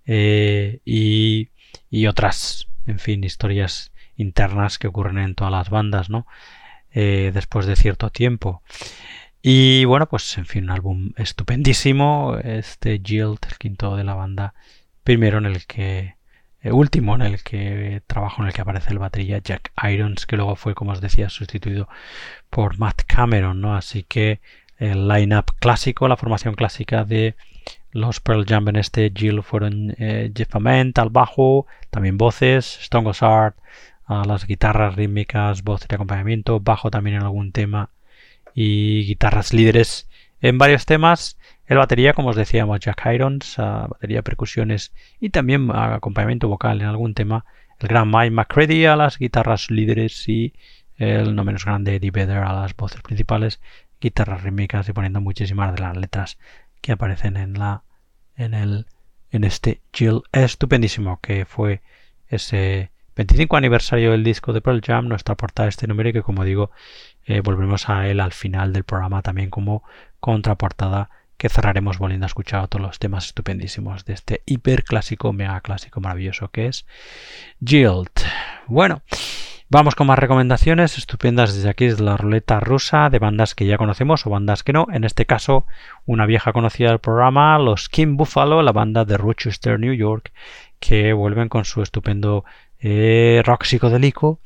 Eh, 0.07 0.81
y, 0.87 2.07
otras, 2.07 2.67
en 2.87 2.99
fin, 2.99 3.23
historias 3.23 3.93
internas 4.17 4.79
que 4.79 4.89
ocurren 4.89 5.19
en 5.19 5.35
todas 5.35 5.53
las 5.53 5.69
bandas, 5.69 6.09
¿no? 6.09 6.27
Eh, 6.95 7.31
después 7.35 7.67
de 7.67 7.77
cierto 7.77 8.09
tiempo. 8.09 8.63
Y 9.43 9.85
bueno, 9.85 10.09
pues 10.09 10.39
en 10.39 10.47
fin, 10.47 10.65
un 10.65 10.71
álbum 10.71 11.13
estupendísimo. 11.17 12.39
Este 12.43 13.01
Yield, 13.01 13.39
el 13.51 13.59
quinto 13.59 13.97
de 13.97 14.05
la 14.05 14.15
banda. 14.15 14.55
Primero 15.05 15.37
en 15.39 15.45
el 15.47 15.67
que. 15.67 16.17
Eh, 16.63 16.73
último 16.73 17.17
en 17.17 17.23
el 17.23 17.43
que 17.43 18.03
trabajo 18.07 18.41
en 18.41 18.49
el 18.49 18.55
que 18.55 18.63
aparece 18.63 18.93
el 18.93 18.99
batería 18.99 19.41
Jack 19.45 19.73
Irons, 19.83 20.25
que 20.27 20.37
luego 20.37 20.57
fue, 20.57 20.75
como 20.75 20.93
os 20.93 21.03
decía, 21.03 21.29
sustituido 21.29 21.89
por 22.49 22.79
Matt 22.79 23.03
Cameron, 23.07 23.61
¿no? 23.61 23.77
Así 23.77 24.05
que 24.05 24.41
el 24.79 25.09
line-up 25.09 25.47
clásico, 25.61 26.09
la 26.09 26.17
formación 26.17 26.55
clásica 26.55 27.05
de 27.05 27.37
los 27.93 28.21
Pearl 28.21 28.47
Jam 28.47 28.69
en 28.69 28.77
este 28.77 29.13
Jill 29.15 29.43
fueron 29.43 29.95
eh, 29.99 30.33
Jeff 30.35 30.55
Ament 30.57 30.99
al 30.99 31.11
bajo, 31.11 31.67
también 31.91 32.17
voces, 32.19 32.79
Stone 32.81 33.05
Gossard 33.05 33.55
a 34.07 34.25
las 34.25 34.47
guitarras 34.47 34.97
rítmicas, 34.97 35.63
voz 35.63 35.87
de 35.87 35.95
acompañamiento, 35.95 36.61
bajo 36.61 36.91
también 36.91 37.17
en 37.17 37.23
algún 37.23 37.53
tema 37.53 37.91
y 38.55 39.05
guitarras 39.07 39.53
líderes 39.53 40.09
en 40.41 40.59
varios 40.59 40.87
temas. 40.87 41.39
El 41.67 41.79
batería, 41.79 42.13
como 42.13 42.31
os 42.31 42.37
decíamos, 42.37 42.81
Jack 42.81 43.07
Irons, 43.07 43.57
batería, 43.57 44.23
percusiones 44.23 44.93
y 45.21 45.31
también 45.31 45.71
acompañamiento 45.71 46.49
vocal 46.49 46.81
en 46.81 46.89
algún 46.89 47.15
tema. 47.15 47.45
El 47.79 47.89
gran 47.89 48.11
Mike 48.11 48.31
McCready 48.31 48.87
a 48.87 48.97
las 48.97 49.19
guitarras 49.19 49.71
líderes 49.71 50.29
y 50.29 50.53
el 50.99 51.35
no 51.35 51.45
menos 51.45 51.65
grande 51.65 51.97
Eddie 51.97 52.11
Vedder 52.11 52.39
a 52.39 52.53
las 52.53 52.77
voces 52.77 53.01
principales 53.03 53.61
guitarras 54.03 54.43
rítmicas 54.43 54.89
y 54.89 54.93
poniendo 54.93 55.21
muchísimas 55.21 55.73
de 55.75 55.81
las 55.81 55.97
letras 55.97 56.39
que 56.81 56.93
aparecen 56.93 57.37
en 57.37 57.55
la 57.55 57.85
en 58.37 58.53
el 58.53 58.87
en 59.31 59.45
este 59.45 59.81
chill 59.93 60.23
estupendísimo 60.33 61.21
que 61.21 61.47
fue 61.47 61.81
ese 62.27 62.91
25 63.15 63.57
aniversario 63.57 64.11
del 64.11 64.25
disco 64.25 64.53
de 64.53 64.61
Pearl 64.61 64.81
Jam, 64.85 65.07
nuestra 65.07 65.37
portada 65.37 65.69
este 65.69 65.87
número 65.87 66.09
y 66.09 66.13
que 66.13 66.23
como 66.23 66.45
digo 66.45 66.71
eh, 67.25 67.41
volvemos 67.41 67.89
a 67.89 68.09
él 68.09 68.21
al 68.21 68.33
final 68.33 68.73
del 68.73 68.85
programa 68.85 69.23
también 69.23 69.51
como 69.51 69.85
contraportada 70.19 71.09
que 71.37 71.49
cerraremos 71.49 71.99
volviendo 71.99 72.27
a 72.27 72.29
escuchar 72.29 72.69
todos 72.69 72.85
los 72.85 72.99
temas 72.99 73.27
estupendísimos 73.27 74.05
de 74.05 74.15
este 74.15 74.43
hiper 74.47 74.85
clásico, 74.85 75.33
mega 75.33 75.61
clásico 75.61 76.01
maravilloso 76.01 76.49
que 76.49 76.67
es 76.67 76.87
Jill. 77.65 78.09
Bueno, 78.67 79.03
Vamos 79.75 79.95
con 79.95 80.07
más 80.07 80.19
recomendaciones 80.19 80.99
estupendas 80.99 81.55
desde 81.55 81.71
aquí, 81.71 81.87
desde 81.87 82.05
la 82.05 82.19
ruleta 82.19 82.61
rusa, 82.61 83.09
de 83.09 83.19
bandas 83.19 83.55
que 83.55 83.65
ya 83.65 83.79
conocemos 83.79 84.27
o 84.27 84.29
bandas 84.29 84.65
que 84.65 84.75
no. 84.75 84.87
En 84.93 85.03
este 85.03 85.25
caso, 85.25 85.65
una 86.05 86.27
vieja 86.27 86.53
conocida 86.53 86.91
del 86.91 86.99
programa, 86.99 87.59
los 87.59 87.89
King 87.89 88.19
Buffalo, 88.19 88.61
la 88.61 88.73
banda 88.73 89.07
de 89.07 89.17
Rochester, 89.17 89.81
New 89.81 89.95
York, 89.95 90.31
que 90.79 91.15
vuelven 91.15 91.49
con 91.49 91.65
su 91.65 91.81
estupendo 91.81 92.45
eh, 92.81 93.41
rock 93.47 93.65
psicodélico 93.65 94.41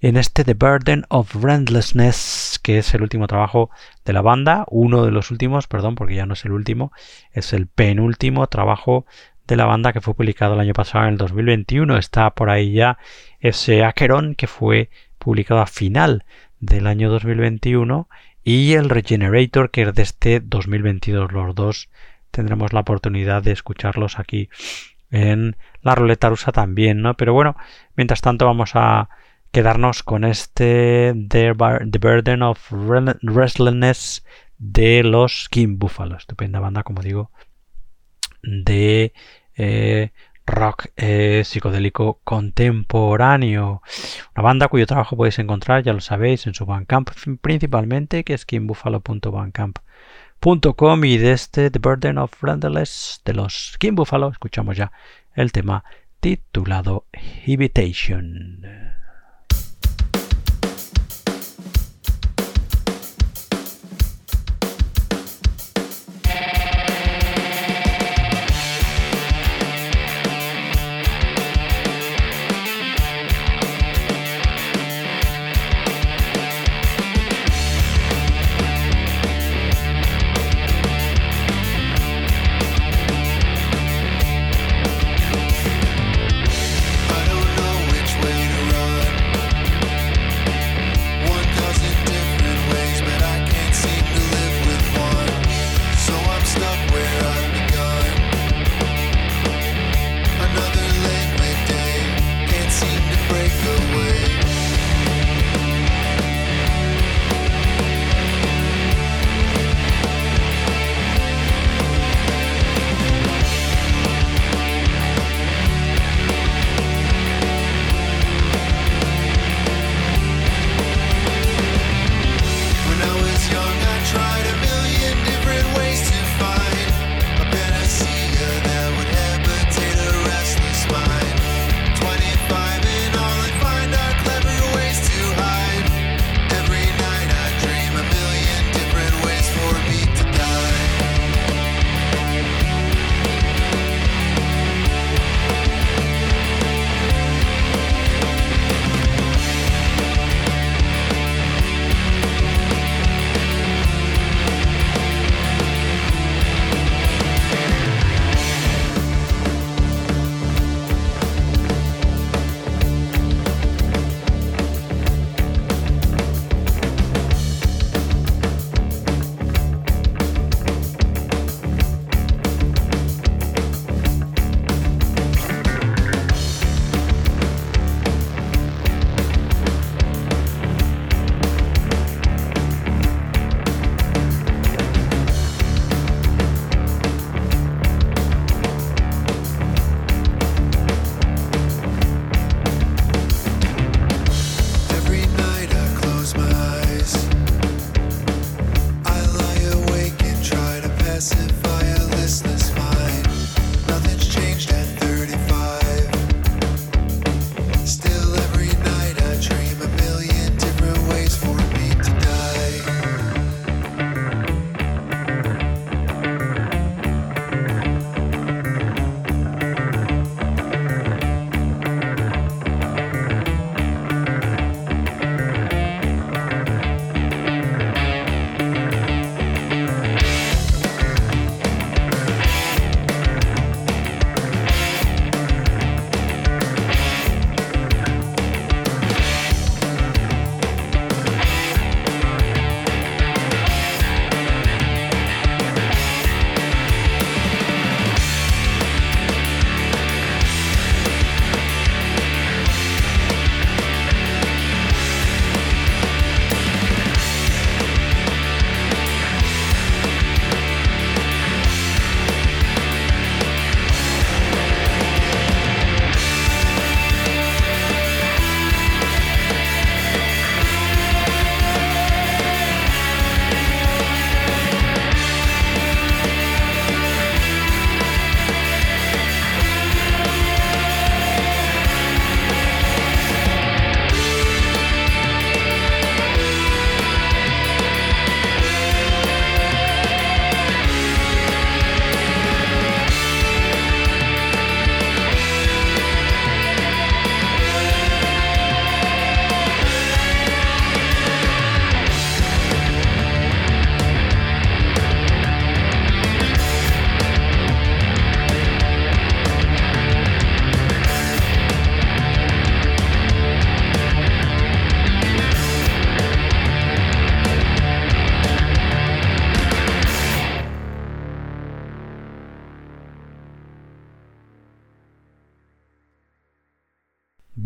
en 0.00 0.16
este 0.16 0.44
The 0.44 0.54
Burden 0.54 1.04
of 1.10 1.34
Relentlessness, 1.34 2.58
que 2.62 2.78
es 2.78 2.94
el 2.94 3.02
último 3.02 3.26
trabajo 3.26 3.68
de 4.06 4.14
la 4.14 4.22
banda, 4.22 4.64
uno 4.70 5.04
de 5.04 5.10
los 5.10 5.30
últimos, 5.30 5.66
perdón, 5.66 5.94
porque 5.94 6.14
ya 6.14 6.24
no 6.24 6.32
es 6.32 6.46
el 6.46 6.52
último, 6.52 6.90
es 7.32 7.52
el 7.52 7.66
penúltimo 7.66 8.46
trabajo 8.46 9.04
de 9.48 9.56
la 9.56 9.64
banda 9.64 9.92
que 9.92 10.00
fue 10.00 10.14
publicado 10.14 10.54
el 10.54 10.60
año 10.60 10.74
pasado 10.74 11.06
en 11.06 11.12
el 11.12 11.18
2021. 11.18 11.96
Está 11.96 12.30
por 12.30 12.50
ahí 12.50 12.74
ya 12.74 12.98
ese 13.40 13.82
Acheron 13.82 14.34
que 14.36 14.46
fue 14.46 14.90
publicado 15.18 15.60
a 15.60 15.66
final 15.66 16.24
del 16.60 16.86
año 16.86 17.10
2021 17.10 18.08
y 18.44 18.74
el 18.74 18.90
Regenerator 18.90 19.70
que 19.70 19.82
es 19.82 19.94
de 19.94 20.02
este 20.02 20.40
2022. 20.40 21.32
Los 21.32 21.54
dos 21.54 21.88
tendremos 22.30 22.72
la 22.72 22.80
oportunidad 22.80 23.42
de 23.42 23.52
escucharlos 23.52 24.18
aquí 24.18 24.48
en 25.10 25.56
la 25.82 25.94
ruleta 25.94 26.28
rusa 26.28 26.52
también, 26.52 27.00
¿no? 27.00 27.14
Pero 27.14 27.32
bueno, 27.32 27.56
mientras 27.96 28.20
tanto 28.20 28.44
vamos 28.44 28.72
a 28.74 29.08
quedarnos 29.50 30.02
con 30.02 30.24
este 30.24 31.14
The, 31.28 31.52
Burden 31.52 32.42
of 32.42 32.70
Restlessness 33.22 34.24
de 34.58 35.02
los 35.02 35.48
King 35.48 35.78
Buffalo. 35.78 36.16
Estupenda 36.16 36.60
banda, 36.60 36.82
como 36.82 37.00
digo, 37.00 37.30
de 38.42 39.12
eh, 39.58 40.12
rock 40.46 40.86
eh, 40.96 41.42
psicodélico 41.44 42.20
contemporáneo. 42.24 43.82
Una 44.34 44.42
banda 44.42 44.68
cuyo 44.68 44.86
trabajo 44.86 45.14
podéis 45.16 45.38
encontrar, 45.38 45.82
ya 45.82 45.92
lo 45.92 46.00
sabéis, 46.00 46.46
en 46.46 46.54
su 46.54 46.64
Bandcamp 46.64 47.10
principalmente, 47.40 48.24
que 48.24 48.32
es 48.34 48.46
kimbuffalo.bandcamp.com 48.46 51.04
y 51.04 51.18
de 51.18 51.32
este 51.32 51.70
The 51.70 51.78
Burden 51.78 52.16
of 52.18 52.32
Friendless 52.34 53.20
de 53.24 53.34
los 53.34 53.76
King 53.78 53.94
Buffalo 53.94 54.30
escuchamos 54.30 54.76
ya 54.76 54.90
el 55.34 55.52
tema 55.52 55.84
titulado 56.20 57.06
Habitation. 57.46 58.87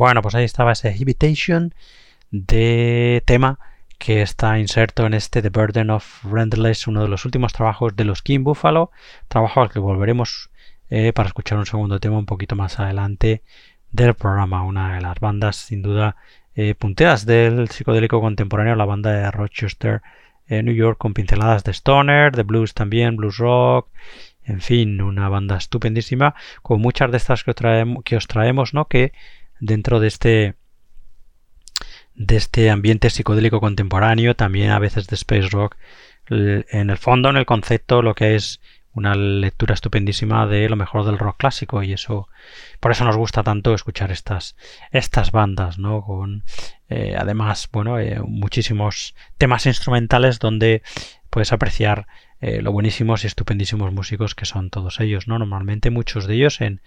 Bueno, 0.02 0.20
pues 0.20 0.34
ahí 0.34 0.42
estaba 0.42 0.72
ese 0.72 0.92
Invitation 0.98 1.72
de 2.32 3.22
tema 3.24 3.60
que 3.98 4.20
está 4.20 4.58
inserto 4.58 5.06
en 5.06 5.14
este 5.14 5.42
The 5.42 5.50
Burden 5.50 5.90
of 5.90 6.24
Rentless, 6.24 6.88
uno 6.88 7.02
de 7.02 7.08
los 7.08 7.24
últimos 7.24 7.52
trabajos 7.52 7.94
de 7.94 8.04
los 8.04 8.20
King 8.20 8.42
Buffalo, 8.42 8.90
trabajo 9.28 9.62
al 9.62 9.70
que 9.70 9.78
volveremos 9.78 10.50
eh, 10.90 11.12
para 11.12 11.28
escuchar 11.28 11.58
un 11.58 11.66
segundo 11.66 12.00
tema 12.00 12.18
un 12.18 12.26
poquito 12.26 12.56
más 12.56 12.80
adelante 12.80 13.44
del 13.92 14.14
programa, 14.14 14.64
una 14.64 14.96
de 14.96 15.02
las 15.02 15.20
bandas 15.20 15.54
sin 15.54 15.82
duda 15.82 16.16
eh, 16.56 16.74
punteras 16.74 17.24
del 17.24 17.68
psicodélico 17.68 18.20
contemporáneo, 18.20 18.74
la 18.74 18.86
banda 18.86 19.12
de 19.12 19.30
Rochester, 19.30 20.02
eh, 20.48 20.64
New 20.64 20.74
York, 20.74 20.98
con 20.98 21.14
pinceladas 21.14 21.62
de 21.62 21.70
stoner, 21.70 22.34
de 22.34 22.42
blues 22.42 22.74
también, 22.74 23.16
blues 23.16 23.36
rock, 23.36 23.88
en 24.42 24.62
fin, 24.62 25.00
una 25.00 25.28
banda 25.28 25.58
estupendísima, 25.58 26.34
con 26.60 26.80
muchas 26.80 27.12
de 27.12 27.18
estas 27.18 27.44
que, 27.44 27.54
que 28.04 28.16
os 28.16 28.26
traemos, 28.26 28.74
¿no? 28.74 28.86
Que 28.86 29.12
dentro 29.62 30.00
de 30.00 30.08
este 30.08 30.54
de 32.14 32.36
este 32.36 32.68
ambiente 32.68 33.08
psicodélico 33.08 33.60
contemporáneo, 33.60 34.36
también 34.36 34.70
a 34.70 34.78
veces 34.78 35.06
de 35.06 35.14
space 35.14 35.48
rock, 35.48 35.76
en 36.28 36.90
el 36.90 36.98
fondo, 36.98 37.30
en 37.30 37.36
el 37.36 37.46
concepto, 37.46 38.02
lo 38.02 38.14
que 38.14 38.34
es 38.34 38.60
una 38.92 39.14
lectura 39.14 39.72
estupendísima 39.72 40.46
de 40.46 40.68
lo 40.68 40.76
mejor 40.76 41.06
del 41.06 41.18
rock 41.18 41.38
clásico 41.38 41.82
y 41.82 41.94
eso 41.94 42.28
por 42.78 42.90
eso 42.90 43.04
nos 43.04 43.16
gusta 43.16 43.42
tanto 43.42 43.72
escuchar 43.72 44.10
estas 44.10 44.54
estas 44.90 45.32
bandas 45.32 45.78
no 45.78 46.02
con 46.02 46.44
eh, 46.90 47.16
además 47.18 47.70
bueno 47.72 47.98
eh, 47.98 48.20
muchísimos 48.22 49.14
temas 49.38 49.64
instrumentales 49.64 50.40
donde 50.40 50.82
puedes 51.30 51.54
apreciar 51.54 52.06
eh, 52.42 52.60
lo 52.60 52.70
buenísimos 52.70 53.24
y 53.24 53.28
estupendísimos 53.28 53.94
músicos 53.94 54.34
que 54.34 54.44
son 54.44 54.68
todos 54.68 55.00
ellos 55.00 55.26
no 55.26 55.38
normalmente 55.38 55.88
muchos 55.88 56.26
de 56.26 56.34
ellos 56.34 56.60
en, 56.60 56.82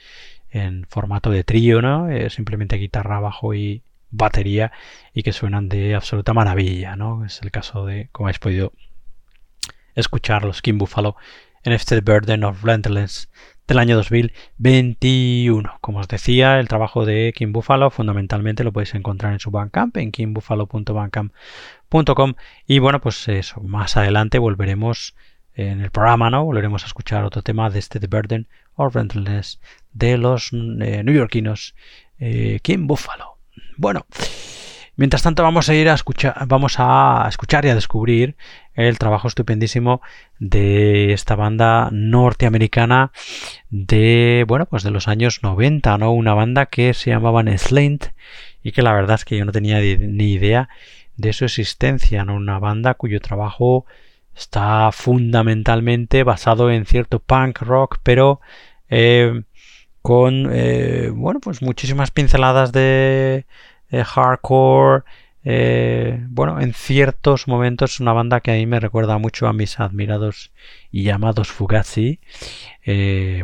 en 0.55 0.85
formato 0.89 1.29
de 1.29 1.43
trío 1.43 1.81
no 1.81 2.07
simplemente 2.29 2.77
guitarra 2.77 3.19
bajo 3.19 3.53
y 3.53 3.83
batería 4.09 4.71
y 5.13 5.23
que 5.23 5.33
suenan 5.33 5.69
de 5.69 5.95
absoluta 5.95 6.33
maravilla 6.33 6.95
no 6.95 7.25
es 7.25 7.41
el 7.41 7.51
caso 7.51 7.85
de 7.85 8.09
como 8.11 8.27
habéis 8.27 8.39
podido 8.39 8.71
escuchar 9.95 10.45
los 10.45 10.61
King 10.61 10.77
Buffalo 10.77 11.15
en 11.63 11.73
este 11.73 11.99
Burden 12.01 12.43
of 12.43 12.63
Relentless 12.63 13.31
del 13.67 13.79
año 13.79 13.95
2021. 13.95 15.79
Como 15.81 15.97
os 15.99 16.07
decía, 16.07 16.59
el 16.59 16.67
trabajo 16.67 17.03
de 17.05 17.33
King 17.35 17.51
Buffalo 17.51 17.89
fundamentalmente 17.89 18.63
lo 18.63 18.71
podéis 18.71 18.93
encontrar 18.93 19.33
en 19.33 19.39
su 19.39 19.49
Bandcamp, 19.51 19.97
en 19.97 20.11
kingbuffalo.bandcamp.com 20.11 22.33
y 22.67 22.77
bueno, 22.79 23.01
pues 23.01 23.27
eso, 23.27 23.61
más 23.61 23.97
adelante 23.97 24.37
volveremos 24.37 25.15
en 25.55 25.81
el 25.81 25.91
programa, 25.91 26.29
¿no? 26.29 26.43
Volveremos 26.45 26.83
a 26.83 26.87
escuchar 26.87 27.23
otro 27.23 27.41
tema 27.41 27.69
de 27.69 27.79
este 27.79 27.99
The 27.99 28.07
Burden 28.07 28.47
of 28.75 28.93
Relentless 28.93 29.59
de 29.93 30.17
los 30.17 30.51
eh, 30.53 31.01
neoyorquinos 31.03 31.75
eh, 32.19 32.59
King 32.61 32.87
Buffalo. 32.87 33.37
Bueno, 33.77 34.05
Mientras 34.97 35.23
tanto 35.23 35.43
vamos 35.43 35.67
a 35.67 35.75
ir 35.75 35.89
a 35.89 35.93
escuchar, 35.93 36.47
vamos 36.47 36.75
a 36.77 37.25
escuchar 37.27 37.65
y 37.65 37.69
a 37.69 37.75
descubrir 37.75 38.37
el 38.75 38.97
trabajo 38.97 39.27
estupendísimo 39.27 40.01
de 40.39 41.11
esta 41.11 41.35
banda 41.35 41.89
norteamericana 41.91 43.11
de, 43.69 44.45
bueno, 44.47 44.67
pues 44.67 44.83
de 44.83 44.91
los 44.91 45.09
años 45.09 45.43
90, 45.43 45.97
¿no? 45.97 46.13
Una 46.13 46.33
banda 46.33 46.67
que 46.67 46.93
se 46.93 47.09
llamaban 47.09 47.49
Slaint 47.57 48.05
y 48.63 48.71
que 48.71 48.83
la 48.83 48.93
verdad 48.93 49.15
es 49.15 49.25
que 49.25 49.37
yo 49.37 49.43
no 49.43 49.51
tenía 49.51 49.81
ni 49.81 50.31
idea 50.31 50.69
de 51.17 51.33
su 51.33 51.43
existencia, 51.43 52.23
¿no? 52.23 52.35
Una 52.35 52.59
banda 52.59 52.93
cuyo 52.93 53.19
trabajo 53.19 53.85
está 54.35 54.91
fundamentalmente 54.91 56.23
basado 56.23 56.69
en 56.69 56.85
cierto 56.85 57.19
punk 57.19 57.61
rock, 57.61 57.99
pero 58.03 58.41
eh, 58.89 59.43
con, 60.01 60.49
eh, 60.51 61.09
bueno, 61.13 61.39
pues 61.39 61.61
muchísimas 61.61 62.11
pinceladas 62.11 62.71
de 62.71 63.45
hardcore. 63.91 65.03
Eh, 65.47 66.25
bueno, 66.29 66.59
en 66.59 66.73
ciertos 66.73 67.47
momentos 67.47 67.93
es 67.93 67.99
una 67.99 68.13
banda 68.13 68.41
que 68.41 68.51
a 68.51 68.55
mí 68.55 68.65
me 68.65 68.79
recuerda 68.79 69.17
mucho 69.19 69.47
a 69.47 69.53
mis 69.53 69.79
admirados 69.79 70.51
y 70.91 71.03
llamados 71.03 71.49
Fugazi. 71.49 72.19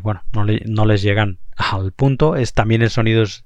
Bueno, 0.01 0.23
no, 0.33 0.85
les 0.85 1.01
llegan 1.01 1.39
al 1.55 1.91
punto. 1.93 2.35
Es, 2.35 2.53
también 2.53 2.81
el 2.81 2.89
sonido 2.89 3.23
es 3.23 3.45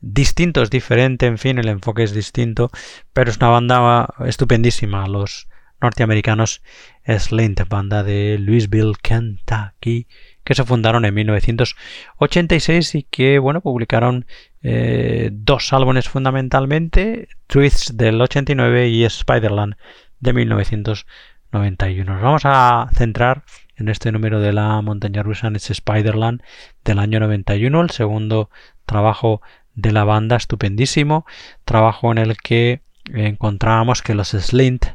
distinto, 0.00 0.62
es 0.62 0.70
diferente, 0.70 1.26
en 1.26 1.38
fin, 1.38 1.58
el 1.58 1.68
enfoque 1.68 2.02
es 2.02 2.12
distinto, 2.12 2.70
pero 3.12 3.30
es 3.30 3.36
una 3.38 3.48
banda 3.48 4.08
estupendísima. 4.26 5.06
Los 5.06 5.48
norteamericanos 5.82 6.62
Slint, 7.06 7.68
banda 7.68 8.02
de 8.02 8.38
Louisville, 8.38 8.94
Kentucky, 9.02 10.06
que 10.44 10.54
se 10.54 10.64
fundaron 10.64 11.04
en 11.04 11.14
1986 11.14 12.94
y 12.94 13.02
que, 13.04 13.38
bueno, 13.38 13.60
publicaron 13.60 14.26
eh, 14.62 15.30
dos 15.32 15.72
álbumes 15.72 16.08
fundamentalmente, 16.08 17.28
Twists 17.46 17.96
del 17.96 18.20
89 18.20 18.88
y 18.88 19.08
Spiderland 19.08 19.74
de 20.20 20.32
1991. 20.32 22.12
Nos 22.12 22.22
vamos 22.22 22.42
a 22.44 22.88
centrar 22.94 23.42
en 23.76 23.88
este 23.88 24.12
número 24.12 24.40
de 24.40 24.52
la 24.52 24.80
montaña 24.82 25.22
rusa, 25.22 25.48
en 25.48 25.58
Spiderland 25.58 26.42
del 26.84 26.98
año 26.98 27.20
91, 27.20 27.80
el 27.80 27.90
segundo 27.90 28.50
trabajo 28.86 29.42
de 29.74 29.92
la 29.92 30.04
banda, 30.04 30.36
estupendísimo, 30.36 31.26
trabajo 31.64 32.12
en 32.12 32.18
el 32.18 32.36
que 32.36 32.82
encontrábamos 33.12 34.02
que 34.02 34.14
los 34.14 34.28
Slint, 34.28 34.86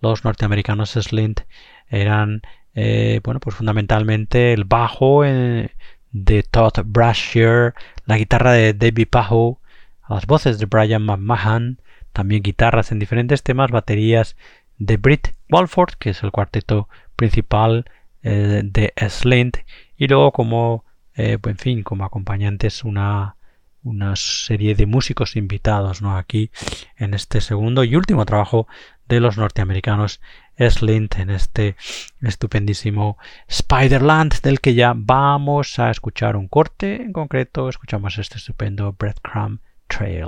los 0.00 0.24
norteamericanos 0.24 0.90
Slint, 0.90 1.40
eran 1.88 2.42
eh, 2.74 3.20
bueno, 3.24 3.40
pues 3.40 3.56
fundamentalmente 3.56 4.52
el 4.52 4.64
bajo 4.64 5.24
eh, 5.24 5.70
de 6.12 6.42
Todd 6.42 6.72
Brasher, 6.84 7.74
la 8.06 8.16
guitarra 8.18 8.52
de 8.52 8.74
David 8.74 9.08
Pajo, 9.10 9.60
las 10.08 10.26
voces 10.26 10.58
de 10.58 10.66
Brian 10.66 11.04
McMahon, 11.04 11.80
también 12.12 12.42
guitarras 12.42 12.92
en 12.92 12.98
diferentes 12.98 13.42
temas, 13.42 13.70
baterías 13.70 14.36
de 14.78 14.96
Britt 14.96 15.28
Walford, 15.50 15.94
que 15.98 16.10
es 16.10 16.22
el 16.22 16.32
cuarteto 16.32 16.88
principal 17.16 17.84
eh, 18.22 18.62
de 18.64 18.92
Slint, 19.08 19.58
y 19.96 20.08
luego 20.08 20.32
como, 20.32 20.84
eh, 21.14 21.38
en 21.42 21.58
fin, 21.58 21.82
como 21.82 22.04
acompañantes 22.04 22.82
una, 22.84 23.36
una 23.82 24.16
serie 24.16 24.74
de 24.74 24.86
músicos 24.86 25.36
invitados, 25.36 26.02
¿no? 26.02 26.16
Aquí 26.16 26.50
en 26.96 27.14
este 27.14 27.40
segundo 27.40 27.84
y 27.84 27.96
último 27.96 28.26
trabajo 28.26 28.66
de 29.10 29.20
los 29.20 29.36
norteamericanos 29.36 30.20
Slint 30.56 31.18
en 31.18 31.30
este 31.30 31.76
estupendísimo 32.22 33.18
Spiderland 33.50 34.40
del 34.40 34.60
que 34.60 34.74
ya 34.74 34.92
vamos 34.94 35.78
a 35.80 35.90
escuchar 35.90 36.36
un 36.36 36.46
corte. 36.46 37.02
En 37.02 37.12
concreto, 37.12 37.68
escuchamos 37.68 38.16
este 38.18 38.38
estupendo 38.38 38.94
Breadcrumb 38.96 39.58
Trail. 39.88 40.26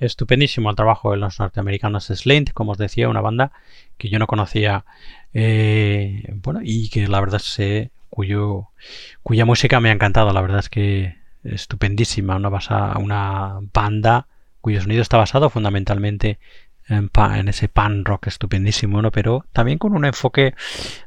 Estupendísimo 0.00 0.70
el 0.70 0.76
trabajo 0.76 1.12
de 1.12 1.18
los 1.18 1.38
norteamericanos 1.38 2.06
Slaint, 2.06 2.52
como 2.52 2.72
os 2.72 2.78
decía, 2.78 3.08
una 3.08 3.20
banda 3.20 3.52
que 3.98 4.08
yo 4.08 4.18
no 4.18 4.26
conocía, 4.26 4.84
eh, 5.34 6.24
bueno, 6.42 6.60
y 6.62 6.88
que 6.88 7.06
la 7.06 7.20
verdad 7.20 7.38
sé 7.38 7.90
cuyo, 8.08 8.68
cuya 9.22 9.44
música 9.44 9.78
me 9.80 9.90
ha 9.90 9.92
encantado, 9.92 10.32
la 10.32 10.40
verdad 10.40 10.60
es 10.60 10.68
que 10.68 11.16
estupendísima, 11.44 12.36
una, 12.36 12.48
basa, 12.48 12.98
una 12.98 13.60
banda 13.72 14.26
cuyo 14.60 14.80
sonido 14.80 15.02
está 15.02 15.16
basado 15.16 15.48
fundamentalmente 15.50 16.38
en, 16.88 17.10
en, 17.14 17.48
ese 17.48 17.68
pan 17.68 18.04
rock 18.04 18.26
estupendísimo, 18.26 19.00
¿no? 19.00 19.10
pero 19.12 19.46
también 19.52 19.78
con 19.78 19.94
un 19.94 20.04
enfoque 20.04 20.54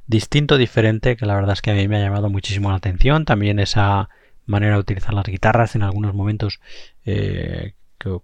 distinto, 0.07 0.57
diferente, 0.57 1.17
que 1.17 1.25
la 1.25 1.35
verdad 1.35 1.53
es 1.53 1.61
que 1.61 1.71
a 1.71 1.75
mí 1.75 1.87
me 1.87 1.97
ha 1.97 2.01
llamado 2.01 2.29
muchísimo 2.29 2.69
la 2.69 2.77
atención. 2.77 3.25
También 3.25 3.59
esa 3.59 4.09
manera 4.45 4.75
de 4.75 4.79
utilizar 4.79 5.13
las 5.13 5.25
guitarras 5.25 5.75
en 5.75 5.83
algunos 5.83 6.13
momentos 6.13 6.59
eh, 7.05 7.73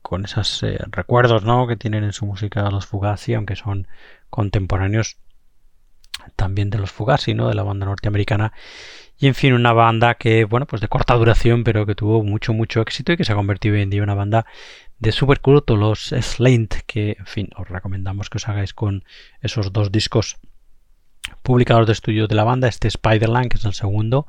con 0.01 0.25
esos 0.25 0.63
eh, 0.63 0.79
recuerdos 0.89 1.43
¿no? 1.43 1.67
que 1.67 1.75
tienen 1.75 2.03
en 2.03 2.13
su 2.13 2.25
música 2.25 2.69
los 2.69 2.85
Fugazi, 2.85 3.33
aunque 3.33 3.55
son 3.55 3.87
contemporáneos 4.29 5.17
también 6.35 6.69
de 6.69 6.77
los 6.77 6.91
Fugazi, 6.91 7.33
¿no? 7.33 7.47
de 7.47 7.55
la 7.55 7.63
banda 7.63 7.85
norteamericana. 7.85 8.53
Y 9.17 9.27
en 9.27 9.35
fin, 9.35 9.53
una 9.53 9.73
banda 9.73 10.15
que, 10.15 10.45
bueno, 10.45 10.65
pues 10.65 10.81
de 10.81 10.87
corta 10.87 11.15
duración, 11.15 11.63
pero 11.63 11.85
que 11.85 11.95
tuvo 11.95 12.23
mucho, 12.23 12.53
mucho 12.53 12.81
éxito 12.81 13.11
y 13.11 13.17
que 13.17 13.25
se 13.25 13.33
ha 13.33 13.35
convertido 13.35 13.75
hoy 13.75 13.81
en 13.81 13.89
día 13.89 13.97
en 13.97 14.03
una 14.03 14.13
banda 14.13 14.45
de 14.99 15.11
super 15.11 15.41
culto, 15.41 15.75
los 15.75 16.13
Slaint, 16.21 16.75
que, 16.85 17.17
en 17.19 17.25
fin, 17.25 17.49
os 17.57 17.67
recomendamos 17.67 18.29
que 18.29 18.37
os 18.37 18.47
hagáis 18.47 18.73
con 18.73 19.03
esos 19.41 19.73
dos 19.73 19.91
discos 19.91 20.37
publicados 21.41 21.87
de 21.87 21.93
estudio 21.93 22.27
de 22.27 22.35
la 22.35 22.43
banda, 22.43 22.67
este 22.67 22.89
Spiderland, 22.89 23.49
que 23.49 23.57
es 23.57 23.65
el 23.65 23.73
segundo 23.73 24.25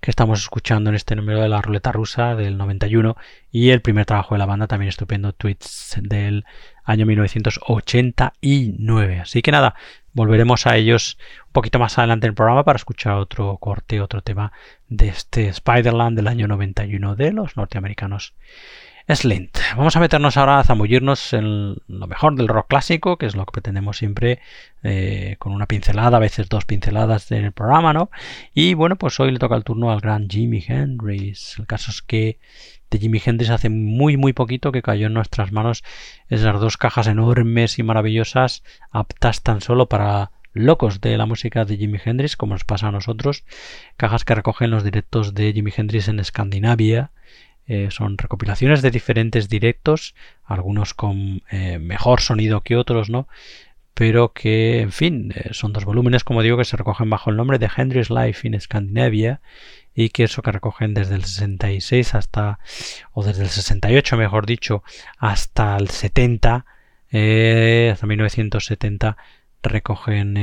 que 0.00 0.10
estamos 0.10 0.40
escuchando 0.40 0.90
en 0.90 0.96
este 0.96 1.16
número 1.16 1.40
de 1.40 1.48
la 1.48 1.62
ruleta 1.62 1.92
rusa 1.92 2.34
del 2.34 2.56
91, 2.56 3.16
y 3.50 3.70
el 3.70 3.82
primer 3.82 4.06
trabajo 4.06 4.34
de 4.34 4.38
la 4.38 4.46
banda 4.46 4.66
también 4.66 4.88
estupendo, 4.88 5.32
Tweets 5.32 5.98
del 6.00 6.44
año 6.84 7.06
1989. 7.06 9.20
Así 9.20 9.42
que 9.42 9.52
nada, 9.52 9.74
volveremos 10.12 10.66
a 10.66 10.76
ellos 10.76 11.18
un 11.46 11.52
poquito 11.52 11.78
más 11.78 11.96
adelante 11.98 12.26
en 12.26 12.30
el 12.30 12.34
programa 12.34 12.64
para 12.64 12.76
escuchar 12.76 13.14
otro 13.14 13.56
corte, 13.58 14.00
otro 14.00 14.22
tema 14.22 14.52
de 14.88 15.08
este 15.08 15.52
Spiderland 15.52 16.16
del 16.16 16.28
año 16.28 16.48
91 16.48 17.16
de 17.16 17.32
los 17.32 17.56
norteamericanos 17.56 18.34
Slint. 19.08 19.58
Vamos 19.76 19.96
a 19.96 20.00
meternos 20.00 20.36
ahora 20.36 20.60
a 20.60 20.64
zambullirnos 20.64 21.32
en 21.32 21.76
lo 21.88 22.06
mejor 22.06 22.36
del 22.36 22.48
rock 22.48 22.68
clásico, 22.68 23.16
que 23.16 23.26
es 23.26 23.34
lo 23.34 23.44
que 23.44 23.52
pretendemos 23.52 23.98
siempre 23.98 24.40
eh, 24.82 25.36
con 25.38 25.52
una 25.52 25.66
pincelada, 25.66 26.16
a 26.16 26.20
veces 26.20 26.48
dos 26.48 26.64
pinceladas 26.64 27.30
en 27.32 27.44
el 27.44 27.52
programa, 27.52 27.92
¿no? 27.92 28.10
Y 28.54 28.74
bueno, 28.74 28.96
pues 28.96 29.18
hoy 29.20 29.32
le 29.32 29.38
toca 29.38 29.56
el 29.56 29.64
turno 29.64 29.90
al 29.90 30.00
gran 30.00 30.28
Jimi 30.28 30.64
Hendrix. 30.66 31.58
El 31.58 31.66
caso 31.66 31.90
es 31.90 32.02
que 32.02 32.38
de 32.90 32.98
Jimi 32.98 33.20
Hendrix 33.24 33.50
hace 33.50 33.70
muy 33.70 34.16
muy 34.16 34.32
poquito 34.32 34.70
que 34.70 34.82
cayó 34.82 35.06
en 35.06 35.14
nuestras 35.14 35.50
manos 35.50 35.82
esas 36.28 36.60
dos 36.60 36.76
cajas 36.76 37.06
enormes 37.06 37.78
y 37.78 37.82
maravillosas, 37.82 38.62
aptas 38.90 39.42
tan 39.42 39.60
solo 39.60 39.88
para 39.88 40.30
locos 40.52 41.00
de 41.00 41.16
la 41.16 41.26
música 41.26 41.64
de 41.64 41.76
Jimi 41.76 41.98
Hendrix, 42.04 42.36
como 42.36 42.54
nos 42.54 42.64
pasa 42.64 42.88
a 42.88 42.92
nosotros, 42.92 43.44
cajas 43.96 44.24
que 44.24 44.34
recogen 44.34 44.70
los 44.70 44.84
directos 44.84 45.34
de 45.34 45.52
Jimi 45.52 45.72
Hendrix 45.74 46.08
en 46.08 46.20
Escandinavia, 46.20 47.10
eh, 47.72 47.90
son 47.90 48.18
recopilaciones 48.18 48.82
de 48.82 48.90
diferentes 48.90 49.48
directos, 49.48 50.14
algunos 50.44 50.92
con 50.92 51.42
eh, 51.50 51.78
mejor 51.78 52.20
sonido 52.20 52.60
que 52.60 52.76
otros, 52.76 53.08
¿no? 53.08 53.28
Pero 53.94 54.34
que, 54.34 54.80
en 54.80 54.92
fin, 54.92 55.32
eh, 55.34 55.48
son 55.52 55.72
dos 55.72 55.86
volúmenes, 55.86 56.22
como 56.22 56.42
digo, 56.42 56.58
que 56.58 56.66
se 56.66 56.76
recogen 56.76 57.08
bajo 57.08 57.30
el 57.30 57.36
nombre 57.36 57.58
de 57.58 57.70
Hendrix 57.74 58.10
Life 58.10 58.46
in 58.46 58.60
Scandinavia 58.60 59.40
y 59.94 60.10
que 60.10 60.24
eso 60.24 60.42
que 60.42 60.52
recogen 60.52 60.92
desde 60.92 61.14
el 61.14 61.24
66 61.24 62.14
hasta, 62.14 62.58
o 63.12 63.24
desde 63.24 63.44
el 63.44 63.48
68, 63.48 64.18
mejor 64.18 64.44
dicho, 64.44 64.82
hasta 65.16 65.74
el 65.78 65.88
70, 65.88 66.66
hasta 67.92 68.06
1970, 68.06 69.16
recogen 69.62 70.36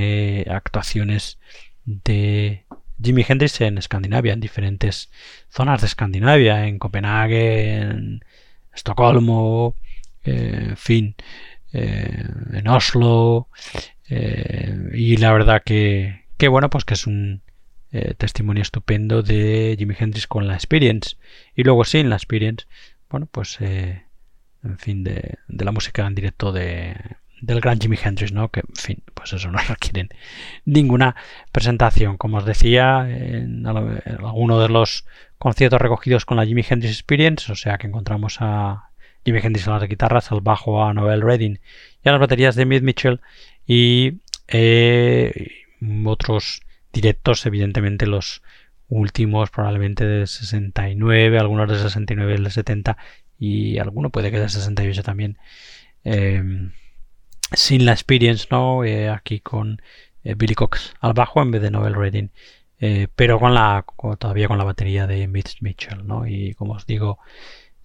actuaciones 0.50 1.40
de 1.86 2.66
Jimi 3.02 3.26
Hendrix 3.28 3.62
en 3.62 3.78
Escandinavia, 3.78 4.34
en 4.34 4.40
diferentes 4.40 5.10
zonas 5.50 5.82
de 5.82 5.88
Escandinavia, 5.88 6.68
en 6.68 6.80
Copenhague, 6.80 7.78
en 7.78 8.24
Estocolmo, 8.74 9.76
eh, 10.24 10.68
en 10.70 10.78
fin, 10.78 11.16
eh, 11.74 12.26
en 12.54 12.68
Oslo. 12.68 13.48
Eh, 14.10 14.76
y 14.94 15.18
la 15.18 15.32
verdad 15.32 15.62
que, 15.64 16.26
que, 16.38 16.48
bueno, 16.48 16.70
pues 16.70 16.86
que 16.86 16.96
es 16.96 17.08
un 17.08 17.42
testimonio 18.18 18.62
estupendo 18.62 19.24
de 19.24 19.76
Jimi 19.76 19.96
Hendrix 19.98 20.28
con 20.28 20.48
la 20.48 20.54
Experience. 20.54 21.18
Y 21.56 21.64
luego 21.64 21.86
sin 21.86 22.10
la 22.10 22.18
Experience, 22.18 22.68
bueno, 23.10 23.28
pues 23.32 23.60
en 23.62 24.78
fin, 24.78 25.04
de, 25.04 25.40
de 25.48 25.66
la 25.66 25.72
música 25.72 26.06
en 26.06 26.14
directo 26.14 26.52
de, 26.52 26.96
del 27.42 27.62
gran 27.62 27.80
Jimi 27.80 27.98
Hendrix, 28.02 28.32
¿no? 28.32 28.50
Que, 28.50 28.62
en 28.62 28.76
fin, 28.76 29.04
pues 29.14 29.34
eso 29.34 29.52
no 29.52 29.60
requieren 29.60 30.10
ninguna 30.66 31.16
presentación. 31.52 32.18
Como 32.18 32.38
os 32.38 32.46
decía, 32.46 33.08
en, 33.10 33.66
alguno 33.66 34.60
de 34.60 34.70
los 34.70 35.06
conciertos 35.38 35.82
recogidos 35.82 36.26
con 36.26 36.38
la 36.38 36.46
Jimi 36.46 36.64
Hendrix 36.68 36.94
Experience, 36.94 37.52
o 37.52 37.56
sea 37.56 37.78
que 37.78 37.88
encontramos 37.88 38.38
a 38.40 38.90
Jimi 39.26 39.40
Hendrix 39.40 39.68
a 39.68 39.80
las 39.80 39.90
guitarras, 39.90 40.32
al 40.32 40.42
bajo 40.42 40.84
a 40.84 40.94
Noel 40.94 41.22
Redding 41.22 41.60
y 42.04 42.10
a 42.10 42.12
las 42.12 42.22
baterías 42.22 42.56
de 42.56 42.66
Mid 42.66 42.82
Mitchell 42.82 43.22
y 43.66 44.20
eh, 44.48 45.52
otros 46.06 46.62
directos, 46.92 47.46
evidentemente 47.46 48.08
los 48.08 48.42
últimos 48.88 49.52
probablemente 49.52 50.06
de 50.06 50.26
69, 50.26 51.38
algunos 51.38 51.70
de 51.70 51.76
69, 51.78 52.40
de 52.40 52.50
70 52.50 52.98
y 53.38 53.78
alguno 53.78 54.10
puede 54.10 54.32
que 54.32 54.40
de 54.40 54.50
68 54.50 55.04
también. 55.04 55.38
Eh, 56.04 56.72
sin 57.54 57.86
la 57.86 57.94
experience, 57.94 58.48
¿no? 58.52 58.84
Eh, 58.84 59.10
aquí 59.10 59.40
con 59.40 59.82
eh, 60.24 60.36
Billy 60.36 60.56
Cox 60.56 60.94
al 61.00 61.14
bajo 61.14 61.42
en 61.42 61.52
vez 61.52 61.62
de 61.62 61.72
Noel 61.72 61.96
Redding. 61.96 62.32
Eh, 62.82 63.08
pero 63.16 63.40
con 63.40 63.54
la 63.54 63.86
todavía 64.20 64.48
con 64.48 64.58
la 64.58 64.64
batería 64.64 65.06
de 65.06 65.28
Mitch 65.28 65.62
Mitchell, 65.62 66.08
¿no? 66.08 66.26
Y 66.28 66.54
como 66.54 66.74
os 66.74 66.86
digo, 66.86 67.20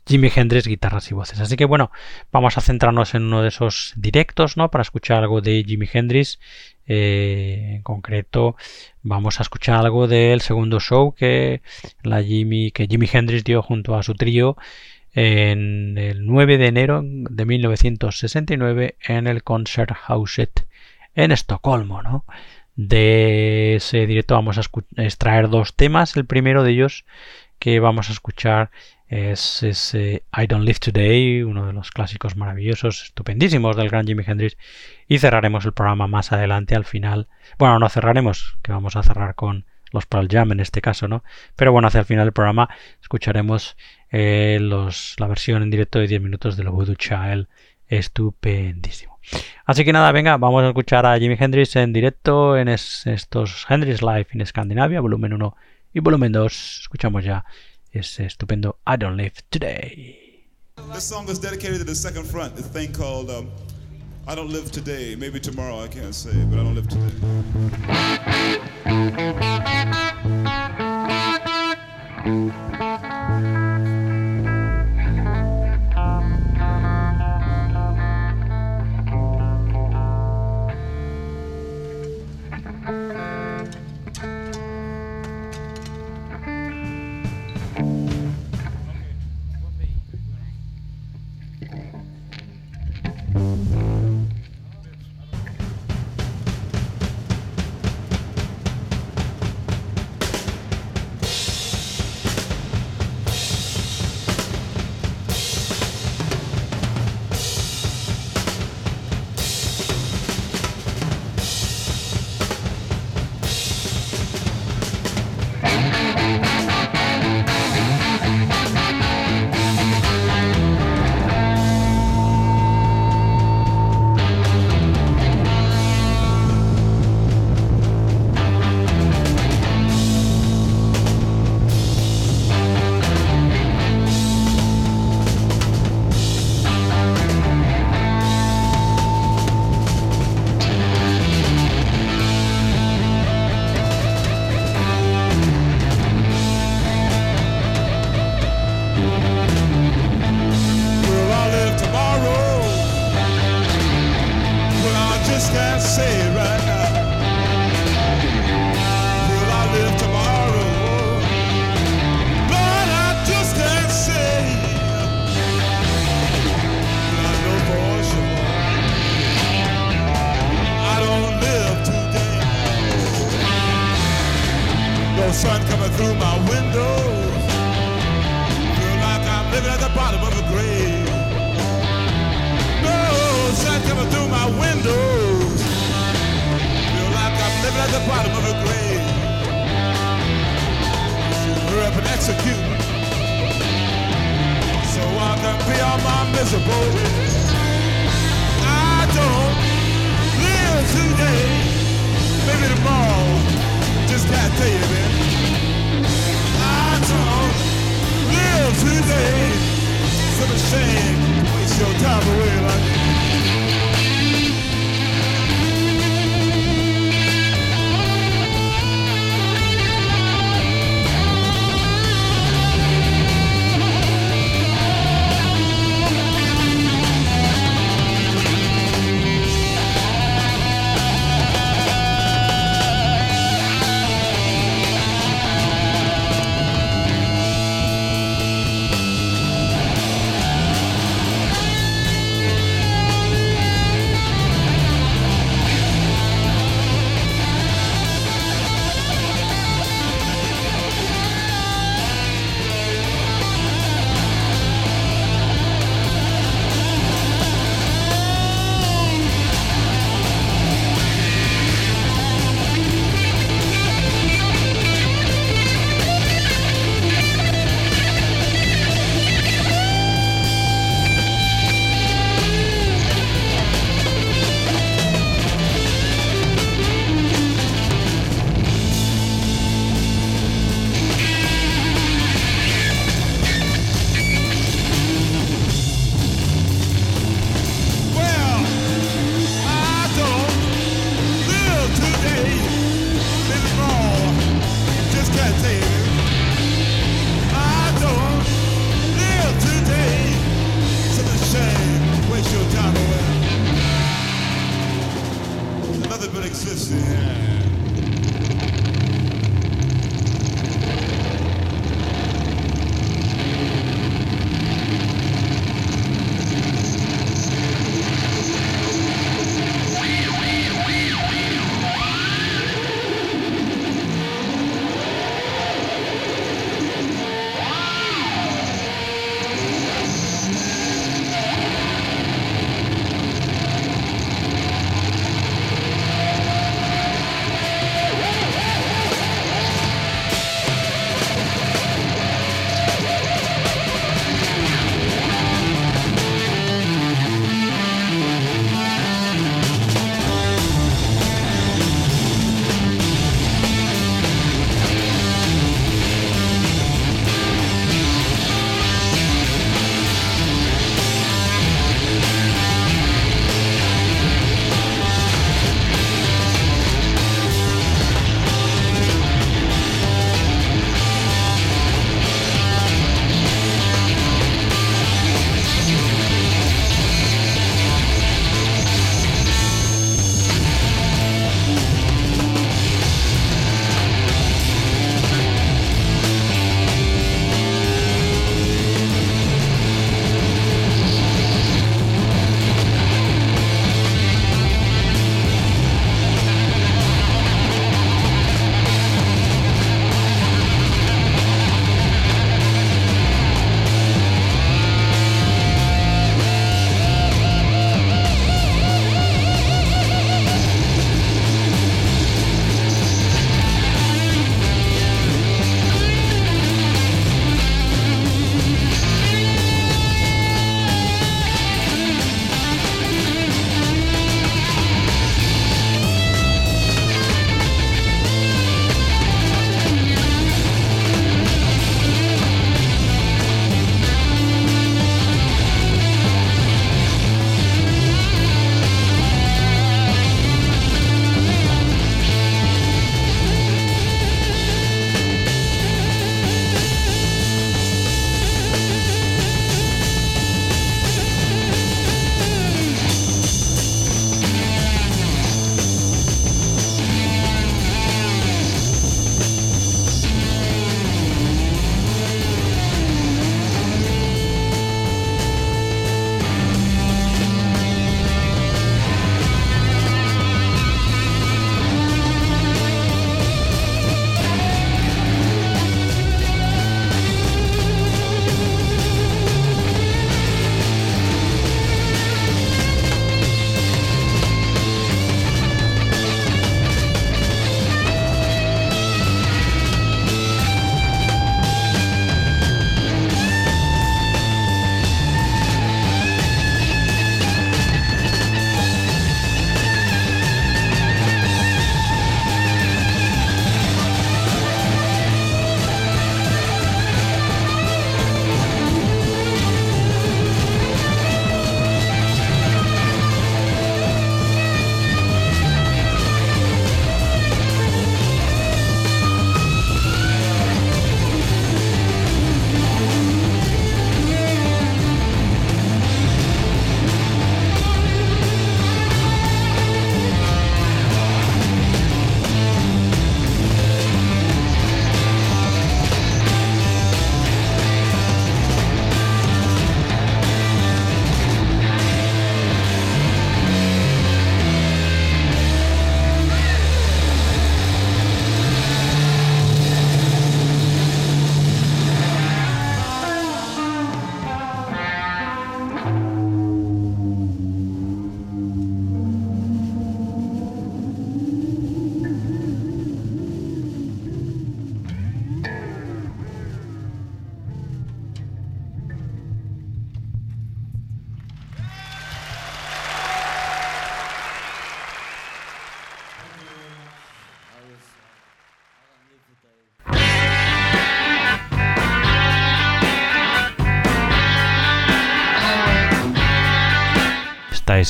Jimi 0.07 0.31
Hendrix, 0.35 0.67
guitarras 0.69 1.11
y 1.11 1.15
voces. 1.15 1.41
Así 1.41 1.57
que 1.57 1.65
bueno, 1.65 1.91
vamos 2.31 2.57
a 2.59 2.61
centrarnos 2.61 3.15
en 3.15 3.25
uno 3.25 3.43
de 3.43 3.49
esos 3.49 3.93
directos, 3.97 4.57
¿no? 4.57 4.71
Para 4.71 4.83
escuchar 4.83 5.19
algo 5.23 5.41
de 5.41 5.65
Jimi 5.67 5.89
Hendrix. 5.93 6.39
en 6.87 7.83
concreto, 7.83 8.57
vamos 9.03 9.41
a 9.41 9.43
escuchar 9.43 9.77
algo 9.77 10.07
del 10.07 10.41
segundo 10.43 10.81
show 10.81 11.15
que 11.15 11.63
la 12.03 12.23
Jimmy, 12.23 12.71
que 12.71 12.87
Jimi 12.87 13.09
Hendrix 13.13 13.45
dio 13.45 13.63
junto 13.63 13.97
a 13.97 14.03
su 14.03 14.15
trío 14.15 14.57
en 15.15 15.97
el 15.97 16.27
9 16.27 16.59
de 16.59 16.67
enero 16.67 17.03
de 17.05 17.45
1969 17.47 18.97
en 19.07 19.27
el 19.27 19.43
Concerthuset 19.43 20.67
en 21.15 21.33
Estocolmo. 21.33 22.03
¿no? 22.03 22.25
De 22.75 23.77
ese 23.77 24.07
directo 24.07 24.35
vamos 24.35 24.59
a 24.59 24.63
extraer 25.03 25.49
dos 25.49 25.75
temas. 25.77 26.17
El 26.17 26.27
primero 26.27 26.65
de 26.65 26.73
ellos 26.73 27.05
que 27.59 27.79
vamos 27.79 28.11
a 28.11 28.13
escuchar 28.13 28.71
es 29.09 29.63
I 29.95 30.47
Don't 30.49 30.65
Live 30.65 30.81
Today, 30.81 31.45
uno 31.45 31.67
de 31.67 31.73
los 31.73 31.93
clásicos 31.93 32.37
maravillosos, 32.37 33.05
estupendísimos 33.05 33.77
del 33.77 33.89
gran 33.89 34.07
Jimi 34.07 34.25
Hendrix. 34.27 34.57
Y 35.07 35.19
cerraremos 35.19 35.65
el 35.65 35.73
programa 35.73 36.09
más 36.09 36.33
adelante 36.33 36.75
al 36.75 36.85
final. 36.85 37.29
Bueno, 37.57 37.79
no 37.79 37.89
cerraremos, 37.89 38.59
que 38.63 38.73
vamos 38.73 38.97
a 38.97 39.05
cerrar 39.05 39.37
con 39.37 39.67
los 39.95 40.07
Pearl 40.07 40.29
Jam 40.31 40.53
en 40.53 40.61
este 40.61 40.83
caso, 40.83 41.09
¿no? 41.09 41.25
Pero 41.57 41.73
bueno, 41.73 41.89
hacia 41.89 42.01
el 42.01 42.07
final 42.07 42.27
del 42.27 42.33
programa 42.33 42.69
escucharemos 43.01 43.77
eh, 44.11 44.59
la 44.61 45.27
versión 45.27 45.63
en 45.63 45.71
directo 45.71 45.99
de 45.99 46.09
10 46.09 46.21
minutos 46.21 46.57
de 46.57 46.65
Voodoo 46.65 46.97
Child, 46.97 47.49
estupendísimo. 47.89 49.19
Así 49.65 49.85
que 49.85 49.93
nada, 49.93 50.13
venga, 50.13 50.37
vamos 50.37 50.63
a 50.65 50.69
escuchar 50.69 51.07
a 51.07 51.19
Jimi 51.19 51.37
Hendrix 51.39 51.77
en 51.77 51.93
directo 51.93 52.59
en 52.59 52.69
estos 52.69 53.67
Hendrix 53.69 54.03
Live 54.03 54.27
in 54.35 54.45
Scandinavia, 54.45 55.01
volumen 55.01 55.33
1 55.33 55.57
y 55.95 56.01
volumen 56.01 56.33
2. 56.33 56.81
Escuchamos 56.83 57.25
ya 57.25 57.45
ese 57.91 58.27
estupendo 58.27 58.79
I 58.87 58.97
Don't 58.99 59.17
Live 59.17 59.35
Today. 59.49 60.49
This 60.93 61.05
song 61.05 61.29
is 61.31 61.41
dedicated 61.41 61.79
to 61.79 61.85
the 61.85 61.95
second 61.95 62.27
front, 62.27 62.55
thing 62.57 62.93
um, 63.01 63.49
I 64.27 64.35
Don't 64.35 64.49
Live 64.49 64.73
Today. 64.73 65.15
Maybe 65.17 65.39
tomorrow, 65.39 65.81
I 65.81 65.89
can't 65.89 66.15
say, 66.15 66.33
but 66.45 66.59
I 66.59 66.63
don't 66.63 66.75
live 66.75 66.89
today. 66.89 67.11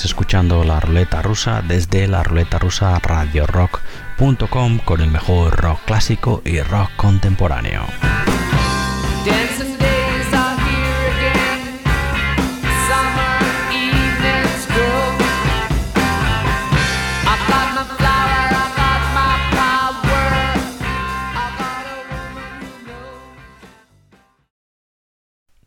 Escuchando 0.02 0.64
la 0.64 0.80
ruleta 0.80 1.22
rusa 1.22 1.62
desde 1.62 2.08
la 2.08 2.24
ruleta 2.24 2.58
rusa 2.58 2.98
radio 2.98 3.46
rock.com 3.46 4.78
con 4.84 5.00
el 5.00 5.08
mejor 5.08 5.56
rock 5.56 5.78
clásico 5.84 6.42
y 6.44 6.60
rock 6.60 6.90
contemporáneo. 6.96 7.86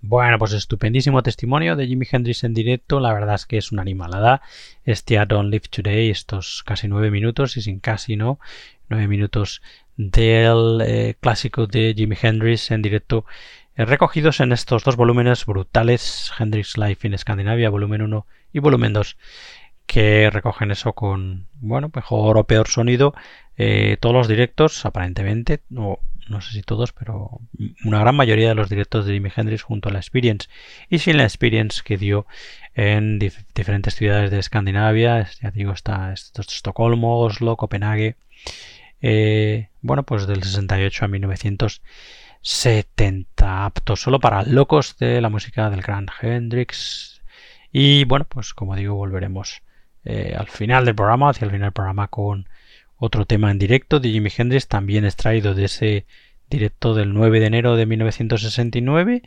Bueno, 0.09 0.39
pues 0.39 0.53
estupendísimo 0.53 1.21
testimonio 1.21 1.75
de 1.75 1.85
Jimi 1.85 2.05
Hendrix 2.09 2.45
en 2.45 2.53
directo. 2.53 3.01
La 3.01 3.11
verdad 3.11 3.35
es 3.35 3.45
que 3.45 3.57
es 3.57 3.73
una 3.73 3.81
animalada. 3.81 4.41
Este 4.85 5.15
I 5.15 5.25
Don't 5.27 5.51
Live 5.51 5.65
Today, 5.69 6.09
estos 6.09 6.63
casi 6.65 6.87
nueve 6.87 7.11
minutos 7.11 7.57
y 7.57 7.61
sin 7.61 7.81
casi 7.81 8.15
no, 8.15 8.39
nueve 8.87 9.09
minutos 9.09 9.61
del 9.97 10.79
eh, 10.79 11.15
clásico 11.19 11.67
de 11.67 11.93
Jimi 11.93 12.15
Hendrix 12.21 12.71
en 12.71 12.83
directo, 12.83 13.25
eh, 13.75 13.83
recogidos 13.83 14.39
en 14.39 14.53
estos 14.53 14.85
dos 14.85 14.95
volúmenes 14.95 15.45
brutales, 15.45 16.31
Hendrix 16.39 16.77
Life 16.77 17.05
in 17.05 17.17
Scandinavia, 17.17 17.69
volumen 17.69 18.01
1 18.01 18.25
y 18.53 18.59
volumen 18.59 18.93
2, 18.93 19.17
que 19.87 20.29
recogen 20.29 20.71
eso 20.71 20.93
con, 20.93 21.47
bueno, 21.59 21.91
mejor 21.93 22.37
o 22.37 22.45
peor 22.45 22.69
sonido. 22.69 23.13
Eh, 23.57 23.97
todos 23.99 24.15
los 24.15 24.29
directos, 24.29 24.85
aparentemente, 24.85 25.63
o 25.75 25.99
no 26.29 26.41
sé 26.41 26.51
si 26.51 26.61
todos, 26.61 26.93
pero 26.93 27.41
una 27.83 27.99
gran 27.99 28.15
mayoría 28.15 28.49
de 28.49 28.55
los 28.55 28.69
directos 28.69 29.05
de 29.05 29.13
Jimi 29.13 29.31
Hendrix 29.35 29.63
junto 29.63 29.89
a 29.89 29.91
la 29.91 29.99
Experience 29.99 30.47
y 30.89 30.99
sin 30.99 31.17
la 31.17 31.23
Experience 31.23 31.81
que 31.83 31.97
dio 31.97 32.27
en 32.73 33.19
diferentes 33.19 33.95
ciudades 33.95 34.31
de 34.31 34.39
Escandinavia, 34.39 35.27
ya 35.41 35.51
digo, 35.51 35.71
está, 35.71 36.13
Estocolmo, 36.13 37.19
Oslo, 37.19 37.57
Copenhague, 37.57 38.15
eh, 39.01 39.69
bueno, 39.81 40.03
pues 40.03 40.27
del 40.27 40.43
68 40.43 41.05
a 41.05 41.07
1970, 41.07 43.65
apto 43.65 43.95
solo 43.95 44.19
para 44.19 44.43
locos 44.43 44.97
de 44.97 45.21
la 45.21 45.29
música 45.29 45.69
del 45.69 45.81
gran 45.81 46.07
Hendrix. 46.21 47.21
Y 47.71 48.03
bueno, 48.05 48.25
pues 48.29 48.53
como 48.53 48.75
digo, 48.75 48.95
volveremos 48.95 49.61
eh, 50.05 50.35
al 50.37 50.47
final 50.47 50.85
del 50.85 50.95
programa, 50.95 51.29
hacia 51.29 51.45
el 51.45 51.51
final 51.51 51.67
del 51.67 51.73
programa 51.73 52.07
con 52.07 52.47
otro 52.97 53.25
tema 53.25 53.51
en 53.51 53.59
directo 53.59 53.99
de 53.99 54.09
Jimi 54.09 54.29
Hendrix, 54.35 54.67
también 54.67 55.05
extraído 55.05 55.53
de 55.53 55.65
ese 55.65 56.05
directo 56.49 56.93
del 56.93 57.13
9 57.13 57.39
de 57.39 57.45
enero 57.45 57.75
de 57.75 57.85
1969, 57.85 59.23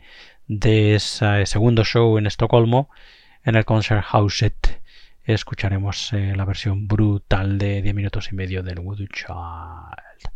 de 0.47 0.95
ese 0.95 1.45
segundo 1.45 1.83
show 1.83 2.17
en 2.17 2.27
Estocolmo, 2.27 2.89
en 3.43 3.55
el 3.55 3.65
Concerthuset. 3.65 4.81
Escucharemos 5.23 6.13
eh, 6.13 6.33
la 6.35 6.45
versión 6.45 6.87
brutal 6.87 7.57
de 7.57 7.81
10 7.81 7.95
minutos 7.95 8.29
y 8.31 8.35
medio 8.35 8.63
del 8.63 8.79
Voodoo 8.79 9.07
Child. 9.07 10.31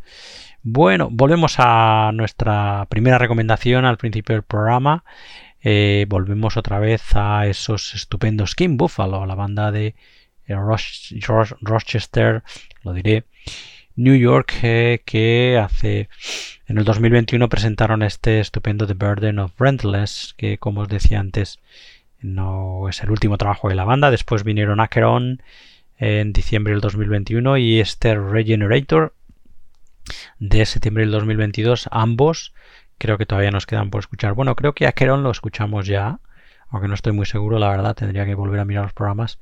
Bueno, 0.62 1.10
volvemos 1.12 1.56
a 1.58 2.12
nuestra 2.14 2.88
primera 2.90 3.18
recomendación 3.18 3.86
al 3.86 3.98
principio 3.98 4.36
del 4.36 4.44
programa. 4.44 5.04
Eh, 5.62 6.06
volvemos 6.08 6.58
otra 6.58 6.80
vez 6.80 7.02
a 7.16 7.48
esos 7.48 7.96
estupendos 7.96 8.56
King 8.56 8.78
Buffalo, 8.78 9.26
la 9.26 9.36
banda 9.36 9.72
de 9.72 9.96
Rochester, 10.48 12.44
lo 12.84 12.94
diré, 12.94 13.26
New 13.96 14.16
York, 14.16 14.54
eh, 14.64 15.02
que 15.06 15.58
hace 15.58 16.10
en 16.68 16.78
el 16.78 16.84
2021 16.84 17.48
presentaron 17.48 18.04
este 18.04 18.40
estupendo 18.40 18.86
The 18.86 18.94
Burden 18.94 19.40
of 19.40 19.60
Rentless, 19.60 20.34
que 20.38 20.58
como 20.58 20.82
os 20.82 20.90
decía 20.90 21.20
antes 21.20 21.60
no 22.22 22.90
es 22.90 23.02
el 23.04 23.12
último 23.12 23.38
trabajo 23.38 23.70
de 23.70 23.76
la 23.76 23.86
banda. 23.86 24.12
Después 24.12 24.44
vinieron 24.44 24.80
Acheron 24.80 25.42
en 25.98 26.34
diciembre 26.34 26.74
del 26.74 26.82
2021 26.82 27.58
y 27.58 27.80
este 27.80 28.16
Regenerator 28.16 29.14
de 30.40 30.66
septiembre 30.66 31.04
del 31.04 31.12
2022. 31.12 31.88
Ambos 31.92 32.54
creo 32.98 33.18
que 33.18 33.26
todavía 33.26 33.52
nos 33.52 33.66
quedan 33.66 33.90
por 33.90 34.00
escuchar. 34.00 34.34
Bueno, 34.34 34.56
creo 34.56 34.74
que 34.74 34.88
Acheron 34.88 35.24
lo 35.24 35.32
escuchamos 35.32 35.86
ya, 35.86 36.20
aunque 36.70 36.88
no 36.88 36.96
estoy 36.96 37.14
muy 37.14 37.26
seguro, 37.26 37.60
la 37.60 37.70
verdad, 37.70 37.96
tendría 37.96 38.26
que 38.26 38.36
volver 38.36 38.60
a 38.60 38.66
mirar 38.66 38.84
los 38.84 38.94
programas. 38.94 39.40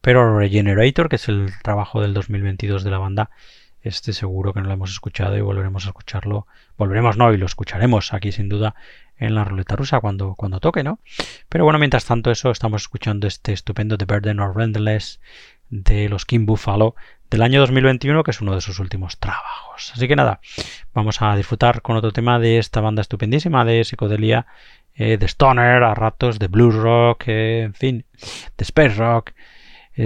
Pero 0.00 0.38
Regenerator, 0.38 1.08
que 1.08 1.16
es 1.16 1.28
el 1.28 1.50
trabajo 1.62 2.00
del 2.00 2.14
2022 2.14 2.84
de 2.84 2.90
la 2.90 2.98
banda, 2.98 3.30
este 3.82 4.12
seguro 4.12 4.52
que 4.52 4.60
no 4.60 4.68
lo 4.68 4.74
hemos 4.74 4.90
escuchado 4.90 5.36
y 5.36 5.40
volveremos 5.40 5.86
a 5.86 5.88
escucharlo. 5.88 6.46
Volveremos, 6.76 7.16
no, 7.16 7.32
y 7.32 7.36
lo 7.36 7.46
escucharemos 7.46 8.12
aquí 8.12 8.32
sin 8.32 8.48
duda 8.48 8.74
en 9.18 9.34
la 9.34 9.44
ruleta 9.44 9.76
rusa 9.76 10.00
cuando, 10.00 10.34
cuando 10.34 10.60
toque, 10.60 10.82
¿no? 10.82 11.00
Pero 11.48 11.64
bueno, 11.64 11.78
mientras 11.78 12.04
tanto 12.04 12.30
eso, 12.30 12.50
estamos 12.50 12.82
escuchando 12.82 13.26
este 13.26 13.52
estupendo 13.52 13.98
The 13.98 14.06
Burden 14.06 14.40
of 14.40 14.56
Rendless 14.56 15.20
de 15.68 16.08
los 16.08 16.24
King 16.24 16.46
Buffalo 16.46 16.94
del 17.30 17.42
año 17.42 17.60
2021, 17.60 18.24
que 18.24 18.30
es 18.32 18.40
uno 18.40 18.54
de 18.54 18.60
sus 18.60 18.80
últimos 18.80 19.18
trabajos. 19.18 19.92
Así 19.94 20.08
que 20.08 20.16
nada, 20.16 20.40
vamos 20.94 21.22
a 21.22 21.36
disfrutar 21.36 21.80
con 21.82 21.96
otro 21.96 22.12
tema 22.12 22.38
de 22.38 22.58
esta 22.58 22.80
banda 22.80 23.02
estupendísima 23.02 23.64
de 23.64 23.84
psicodelia, 23.84 24.46
eh, 24.94 25.16
de 25.16 25.26
stoner, 25.26 25.84
a 25.84 25.94
ratos, 25.94 26.38
de 26.38 26.48
blues 26.48 26.74
rock, 26.74 27.24
eh, 27.28 27.62
en 27.62 27.74
fin, 27.74 28.04
de 28.56 28.62
space 28.64 28.94
rock, 28.96 29.32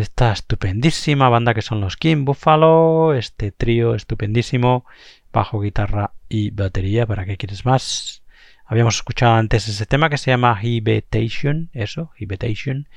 esta 0.00 0.32
estupendísima 0.32 1.28
banda 1.28 1.54
que 1.54 1.62
son 1.62 1.80
los 1.80 1.96
King 1.96 2.24
Buffalo, 2.24 3.14
este 3.14 3.52
trío 3.52 3.94
estupendísimo, 3.94 4.84
bajo, 5.32 5.60
guitarra 5.60 6.12
y 6.28 6.50
batería, 6.50 7.06
¿para 7.06 7.24
qué 7.24 7.36
quieres 7.36 7.64
más? 7.64 8.22
Habíamos 8.66 8.96
escuchado 8.96 9.34
antes 9.34 9.68
ese 9.68 9.86
tema 9.86 10.10
que 10.10 10.18
se 10.18 10.30
llama 10.30 10.58
Hibetation, 10.60 11.70
eso, 11.72 12.10
Hibetation, 12.18 12.88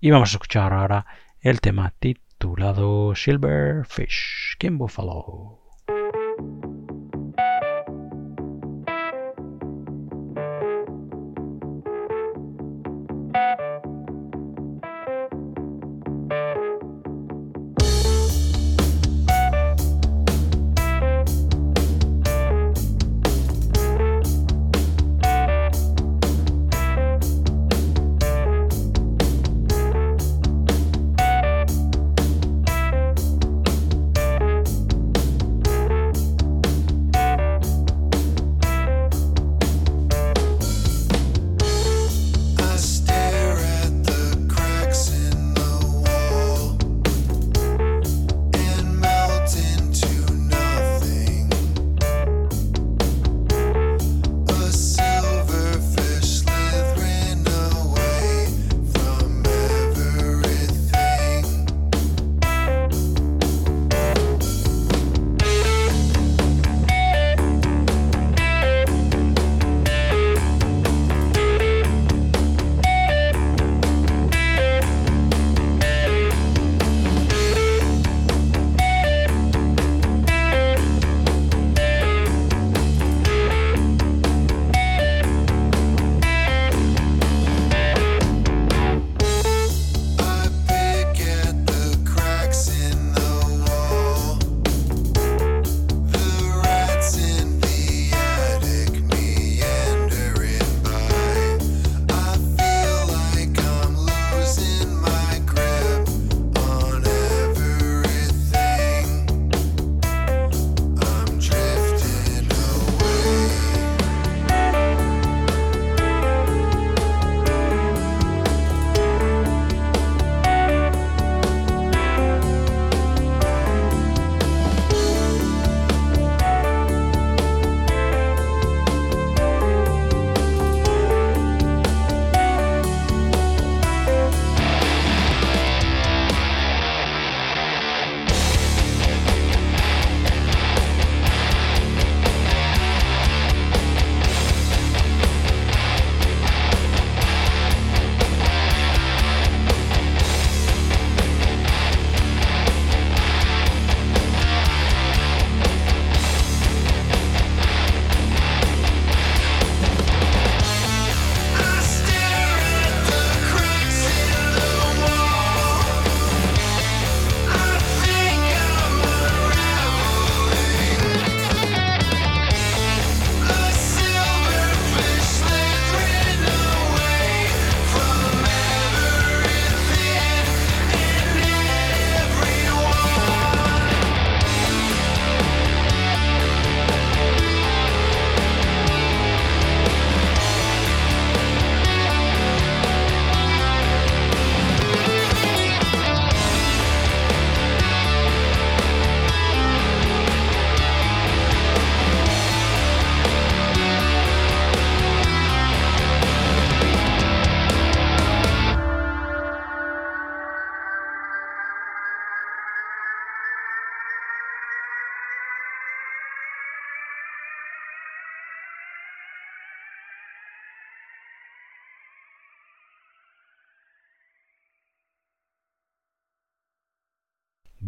y 0.00 0.10
vamos 0.10 0.30
a 0.30 0.36
escuchar 0.36 0.72
ahora 0.72 1.06
el 1.40 1.60
tema 1.60 1.92
titulado 1.98 3.14
Silverfish, 3.14 4.56
King 4.58 4.78
Buffalo. 4.78 5.63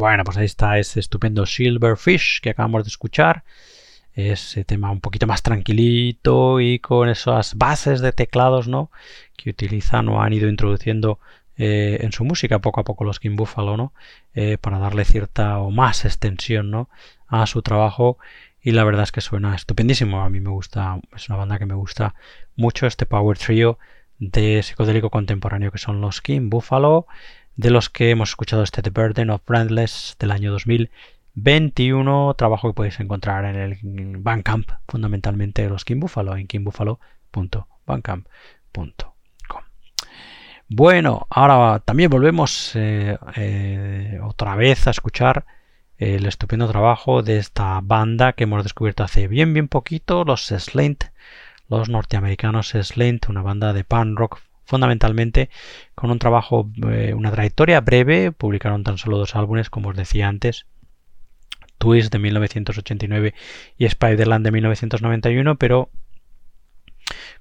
Bueno, 0.07 0.23
pues 0.23 0.37
ahí 0.37 0.45
está 0.45 0.79
ese 0.79 1.01
estupendo 1.01 1.47
Silverfish 1.47 2.41
que 2.41 2.51
acabamos 2.51 2.85
de 2.85 2.91
escuchar. 2.91 3.43
Ese 4.15 4.65
tema 4.65 4.93
un 4.93 5.01
poquito 5.01 5.27
más 5.27 5.43
tranquilito 5.43 6.61
y 6.61 6.79
con 6.79 7.09
esas 7.09 7.57
bases 7.57 8.01
de 8.01 8.13
teclados, 8.13 8.69
¿no? 8.69 8.93
Que 9.37 9.51
utilizan 9.51 10.09
o 10.09 10.23
han 10.23 10.33
ido 10.33 10.49
introduciendo 10.49 11.19
eh, 11.57 11.99
en 12.03 12.13
su 12.13 12.25
música 12.25 12.61
poco 12.61 12.81
a 12.81 12.85
poco 12.85 13.03
los 13.03 13.19
King 13.19 13.35
Buffalo, 13.35 13.77
¿no? 13.77 13.93
Eh, 14.33 14.59
para 14.59 14.79
darle 14.79 15.05
cierta 15.05 15.59
o 15.59 15.73
más 15.73 16.05
extensión, 16.05 16.71
¿no? 16.71 16.89
A 17.27 17.45
su 17.47 17.63
trabajo 17.63 18.17
y 18.63 18.71
la 18.71 18.85
verdad 18.85 19.03
es 19.03 19.11
que 19.11 19.21
suena 19.21 19.57
estupendísimo. 19.57 20.23
A 20.23 20.31
mí 20.31 20.39
me 20.39 20.51
gusta, 20.51 21.01
es 21.17 21.29
una 21.29 21.39
banda 21.39 21.59
que 21.59 21.67
me 21.67 21.75
gusta 21.75 22.15
mucho 22.55 22.87
este 22.87 23.07
power 23.07 23.37
trio 23.39 23.81
de 24.21 24.63
psicodélico 24.63 25.11
contemporáneo 25.11 25.73
que 25.73 25.79
son 25.79 26.01
los 26.01 26.23
King 26.23 26.49
Buffalo, 26.49 27.09
de 27.57 27.71
los 27.71 27.91
que 27.91 28.11
hemos 28.11 28.29
escuchado 28.31 28.63
este 28.63 28.83
The 28.83 28.91
Burden 28.91 29.31
of 29.31 29.43
Brandless 29.47 30.15
del 30.19 30.31
año 30.31 30.53
2021, 30.53 32.35
trabajo 32.35 32.69
que 32.69 32.75
podéis 32.75 33.01
encontrar 33.01 33.47
en 33.47 33.57
el 33.57 33.79
Bandcamp, 34.19 34.71
fundamentalmente 34.87 35.69
los 35.69 35.85
King 35.85 35.99
Buffalo, 36.01 36.37
en 36.37 36.47
kingbuffalo.bandcamp.com. 36.47 39.17
Bueno, 40.69 41.29
ahora 41.31 41.79
también 41.79 42.11
volvemos 42.11 42.73
eh, 42.75 43.17
eh, 43.37 44.19
otra 44.23 44.57
vez 44.57 44.89
a 44.89 44.91
escuchar 44.91 45.47
el 45.97 46.27
estupendo 46.27 46.69
trabajo 46.69 47.23
de 47.23 47.39
esta 47.39 47.81
banda 47.83 48.33
que 48.33 48.45
hemos 48.45 48.65
descubierto 48.65 49.05
hace 49.05 49.29
bien 49.29 49.55
bien 49.55 49.69
poquito, 49.69 50.25
los 50.25 50.47
Slaint, 50.47 51.05
los 51.69 51.89
norteamericanos 51.89 52.71
Slaint, 52.71 53.29
una 53.29 53.43
banda 53.43 53.73
de 53.73 53.85
punk 53.85 54.19
rock 54.19 54.41
fundamentalmente 54.67 55.49
con 55.95 56.11
un 56.11 56.19
trabajo, 56.19 56.69
eh, 56.89 57.15
una 57.15 57.31
trayectoria 57.31 57.81
breve, 57.81 58.33
publicaron 58.33 58.85
tan 58.85 58.99
solo 58.99 59.19
dos 59.19 59.35
álbumes 59.35 59.71
como 59.71 59.91
os 59.91 59.97
decía 59.97 60.29
antes, 60.29 60.67
Twist 61.79 62.13
de 62.13 62.19
1989 62.19 63.35
y 63.79 63.89
Spiderland 63.89 64.45
de 64.45 64.53
1991, 64.53 65.57
pero 65.57 65.91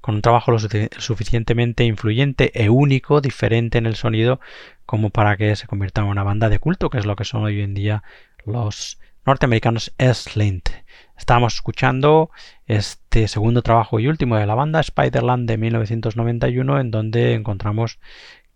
con 0.02 0.16
un 0.16 0.22
trabajo 0.22 0.52
lo 0.52 0.60
suficientemente 0.60 1.84
influyente 1.84 2.52
e 2.54 2.70
único, 2.70 3.22
diferente 3.22 3.80
en 3.80 3.88
el 3.88 3.96
sonido, 3.96 4.40
como 4.86 5.10
para 5.10 5.36
que 5.38 5.56
se 5.56 5.68
convierta 5.68 6.02
en 6.02 6.08
una 6.08 6.24
banda 6.24 6.50
de 6.50 6.60
culto, 6.60 6.90
que 6.90 7.00
es 7.00 7.06
lo 7.06 7.16
que 7.16 7.26
son 7.26 7.44
hoy 7.44 7.62
en 7.62 7.74
día 7.74 8.04
los 8.46 9.00
norteamericanos 9.26 9.92
S-Lint. 9.98 10.70
Estamos 11.18 11.56
escuchando 11.56 12.30
este 12.68 13.28
segundo 13.28 13.62
trabajo 13.62 14.00
y 14.00 14.08
último 14.08 14.38
de 14.38 14.46
la 14.46 14.54
banda, 14.54 14.84
Spiderland 14.84 15.48
de 15.50 15.58
1991, 15.58 16.80
en 16.80 16.92
donde 16.92 17.34
encontramos 17.34 18.00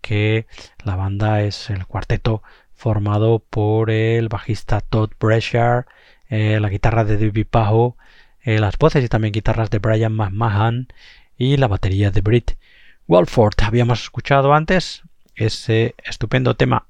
que 0.01 0.45
la 0.83 0.95
banda 0.95 1.41
es 1.41 1.69
el 1.69 1.85
cuarteto 1.87 2.43
formado 2.75 3.39
por 3.39 3.89
el 3.89 4.29
bajista 4.29 4.81
Todd 4.81 5.11
Brescher, 5.19 5.85
eh, 6.29 6.59
la 6.59 6.69
guitarra 6.69 7.03
de 7.03 7.17
David 7.17 7.47
Pajo, 7.49 7.97
eh, 8.41 8.59
las 8.59 8.77
voces 8.77 9.03
y 9.03 9.09
también 9.09 9.33
guitarras 9.33 9.69
de 9.69 9.79
Brian 9.79 10.13
McMahon 10.13 10.87
y 11.37 11.57
la 11.57 11.67
batería 11.67 12.11
de 12.11 12.21
Britt 12.21 12.51
Walford. 13.07 13.55
Habíamos 13.63 14.03
escuchado 14.03 14.53
antes 14.53 15.01
ese 15.35 15.95
estupendo 16.03 16.55
tema 16.55 16.85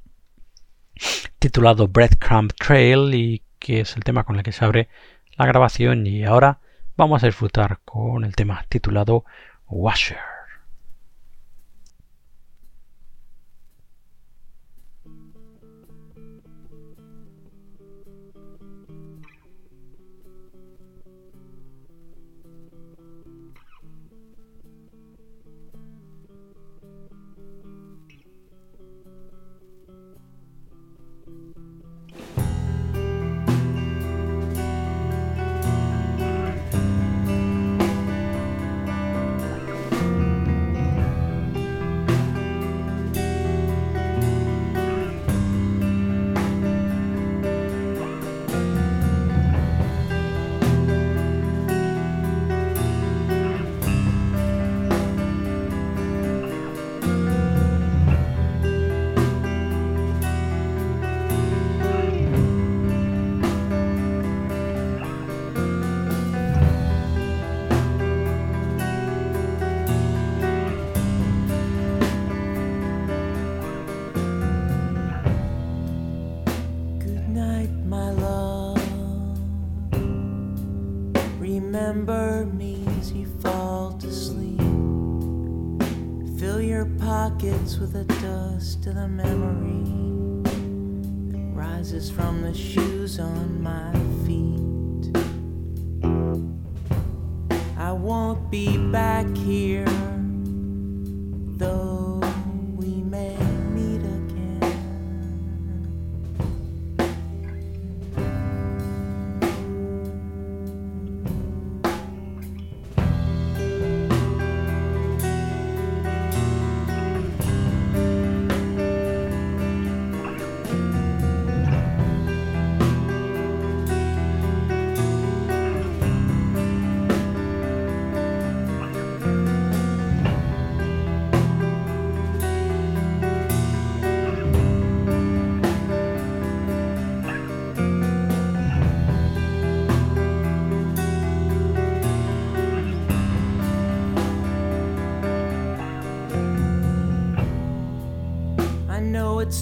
titulado 1.39 1.88
Breadcrumb 1.88 2.51
Trail 2.53 3.13
y 3.15 3.41
que 3.60 3.82
es 3.82 3.95
el 3.95 4.03
tema 4.03 4.24
con 4.24 4.36
el 4.38 4.43
que 4.43 4.51
se 4.51 4.66
abre 4.66 4.89
la 5.38 5.45
grabación 5.45 6.07
y 6.07 6.26
ahora 6.26 6.60
vamos 6.97 7.24
a 7.24 7.28
disfrutar 7.28 7.80
con 7.86 8.26
el 8.26 8.36
tema 8.36 8.66
titulado 8.70 9.26
Washer. 9.68 10.28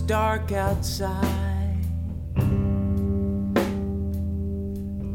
Dark 0.07 0.53
outside. 0.53 1.83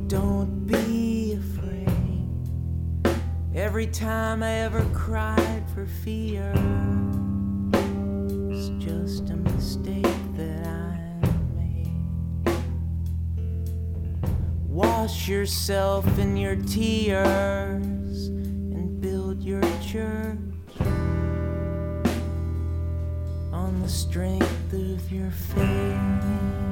Don't 0.06 0.66
be 0.66 1.32
afraid. 1.32 3.16
Every 3.54 3.86
time 3.86 4.42
I 4.42 4.52
ever 4.60 4.84
cried 4.92 5.64
for 5.74 5.86
fear, 5.86 6.52
it's 8.50 8.68
just 8.84 9.30
a 9.30 9.36
mistake 9.36 10.02
that 10.36 10.66
I 10.66 10.98
made. 11.56 12.62
Wash 14.68 15.26
yourself 15.26 16.06
in 16.18 16.36
your 16.36 16.56
tears 16.56 18.26
and 18.26 19.00
build 19.00 19.42
your 19.42 19.62
church 19.80 20.51
the 23.82 23.88
strength 23.88 24.72
of 24.72 25.10
your 25.10 25.30
faith. 25.30 26.71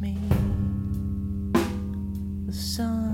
Me. 0.00 0.16
The 2.46 2.52
sun 2.52 3.07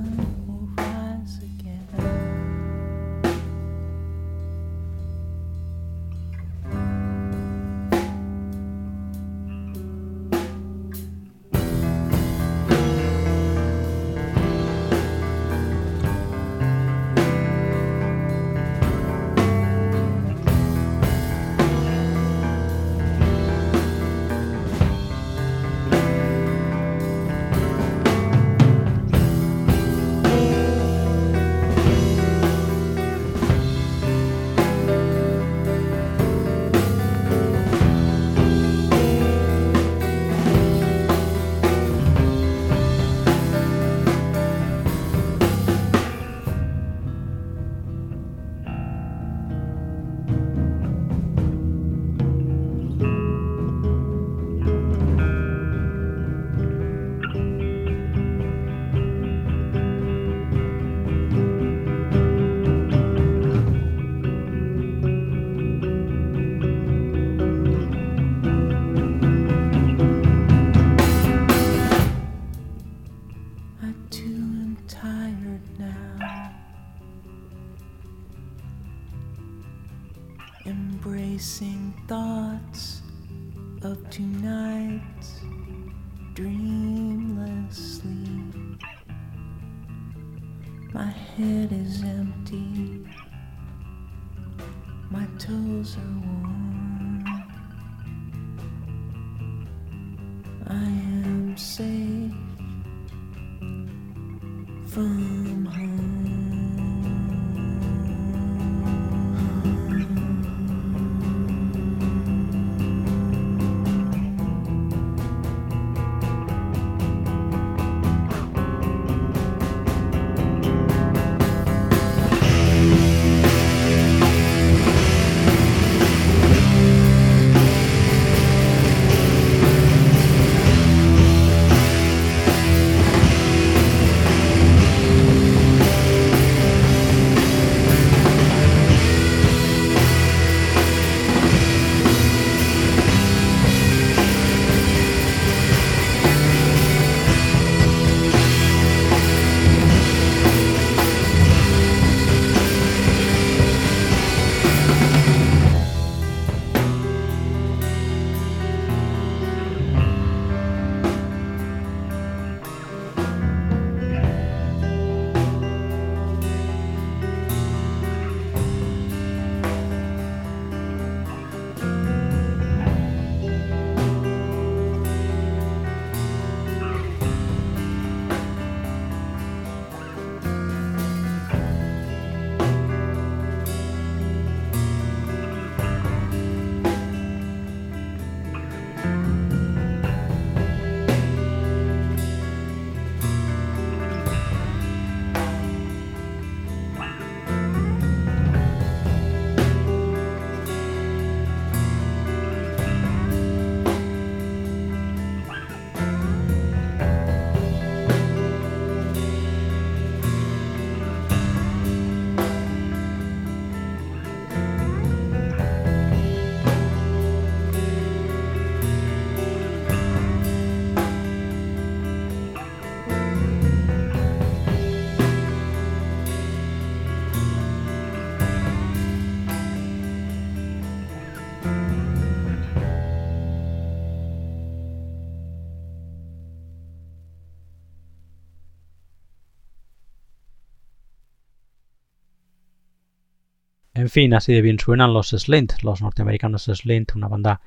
fin, 244.14 244.32
así 244.32 244.54
de 244.54 244.62
bien 244.62 244.78
suenan 244.78 245.12
los 245.12 245.30
Slint, 245.30 245.82
los 245.82 246.00
norteamericanos 246.00 246.70
Slint, 246.72 247.16
una 247.16 247.26
banda 247.26 247.60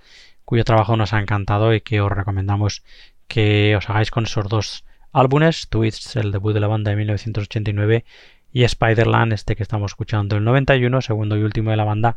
cuyo 0.45 0.63
trabajo 0.63 0.95
nos 0.95 1.11
ha 1.11 1.19
encantado 1.19 1.73
y 1.73 1.81
que 1.81 1.99
os 1.99 2.09
recomendamos 2.09 2.83
que 3.27 3.75
os 3.75 3.89
hagáis 3.89 4.11
con 4.11 4.23
esos 4.23 4.47
dos 4.47 4.85
álbumes, 5.11 5.67
Twists, 5.67 6.15
el 6.15 6.31
debut 6.31 6.53
de 6.53 6.61
la 6.61 6.67
banda 6.67 6.91
de 6.91 6.95
1989, 6.95 8.05
y 8.53 8.65
Spiderland, 8.65 9.33
este 9.33 9.57
que 9.57 9.63
estamos 9.63 9.91
escuchando 9.91 10.37
el 10.37 10.45
91, 10.45 11.01
segundo 11.01 11.35
y 11.37 11.43
último 11.43 11.71
de 11.71 11.77
la 11.77 11.83
banda, 11.83 12.15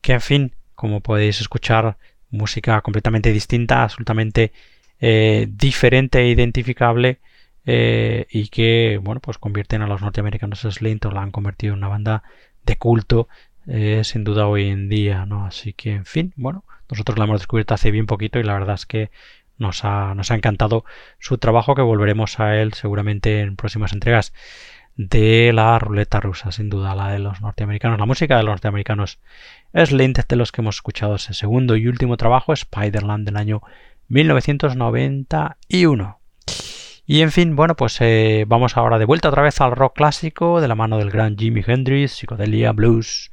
que 0.00 0.14
en 0.14 0.22
fin, 0.22 0.54
como 0.74 1.02
podéis 1.02 1.42
escuchar, 1.42 1.98
música 2.30 2.80
completamente 2.80 3.32
distinta, 3.32 3.82
absolutamente 3.82 4.52
eh, 4.98 5.46
diferente 5.46 6.20
e 6.20 6.30
identificable, 6.30 7.20
eh, 7.66 8.26
y 8.30 8.48
que, 8.48 8.98
bueno, 9.02 9.20
pues 9.20 9.36
convierten 9.36 9.82
a 9.82 9.86
los 9.86 10.00
norteamericanos 10.00 10.60
Slint 10.60 11.04
o 11.04 11.10
la 11.10 11.20
han 11.20 11.32
convertido 11.32 11.74
en 11.74 11.80
una 11.80 11.88
banda 11.88 12.22
de 12.64 12.76
culto 12.76 13.28
eh, 13.68 14.02
sin 14.04 14.24
duda 14.24 14.46
hoy 14.46 14.68
en 14.68 14.88
día, 14.88 15.26
¿no? 15.26 15.44
Así 15.44 15.72
que, 15.72 15.92
en 15.92 16.06
fin, 16.06 16.32
bueno, 16.36 16.64
nosotros 16.90 17.18
la 17.18 17.24
hemos 17.24 17.40
descubierto 17.40 17.74
hace 17.74 17.90
bien 17.90 18.06
poquito 18.06 18.38
y 18.38 18.42
la 18.42 18.54
verdad 18.54 18.74
es 18.74 18.86
que 18.86 19.10
nos 19.58 19.84
ha, 19.84 20.14
nos 20.14 20.30
ha 20.30 20.34
encantado 20.34 20.84
su 21.18 21.38
trabajo, 21.38 21.74
que 21.74 21.82
volveremos 21.82 22.40
a 22.40 22.56
él 22.56 22.72
seguramente 22.74 23.40
en 23.40 23.56
próximas 23.56 23.92
entregas 23.92 24.32
de 24.96 25.52
la 25.52 25.78
ruleta 25.78 26.20
rusa, 26.20 26.50
sin 26.50 26.70
duda, 26.70 26.94
la 26.94 27.10
de 27.10 27.18
los 27.18 27.40
norteamericanos. 27.40 27.98
La 27.98 28.06
música 28.06 28.36
de 28.36 28.42
los 28.42 28.52
norteamericanos 28.52 29.18
es 29.72 29.92
lente 29.92 30.24
de 30.28 30.36
los 30.36 30.50
que 30.50 30.62
hemos 30.62 30.76
escuchado 30.76 31.16
ese 31.16 31.34
segundo 31.34 31.76
y 31.76 31.88
último 31.88 32.16
trabajo, 32.16 32.56
Spiderland 32.56 33.26
del 33.26 33.36
año 33.36 33.62
1991. 34.08 36.18
Y 37.10 37.22
en 37.22 37.32
fin, 37.32 37.56
bueno, 37.56 37.74
pues 37.74 37.96
eh, 38.02 38.44
vamos 38.46 38.76
ahora 38.76 38.98
de 38.98 39.06
vuelta 39.06 39.30
otra 39.30 39.42
vez 39.42 39.62
al 39.62 39.72
rock 39.72 39.96
clásico 39.96 40.60
de 40.60 40.68
la 40.68 40.74
mano 40.74 40.98
del 40.98 41.10
gran 41.10 41.38
Jimi 41.38 41.64
Hendrix, 41.66 42.12
psicodelia, 42.12 42.72
blues, 42.72 43.32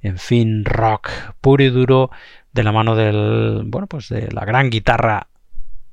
en 0.00 0.16
fin, 0.16 0.64
rock 0.64 1.10
puro 1.40 1.64
y 1.64 1.70
duro 1.70 2.12
de 2.52 2.62
la 2.62 2.70
mano 2.70 2.94
del, 2.94 3.62
bueno, 3.66 3.88
pues 3.88 4.10
de 4.10 4.30
la 4.30 4.44
gran 4.44 4.70
guitarra 4.70 5.26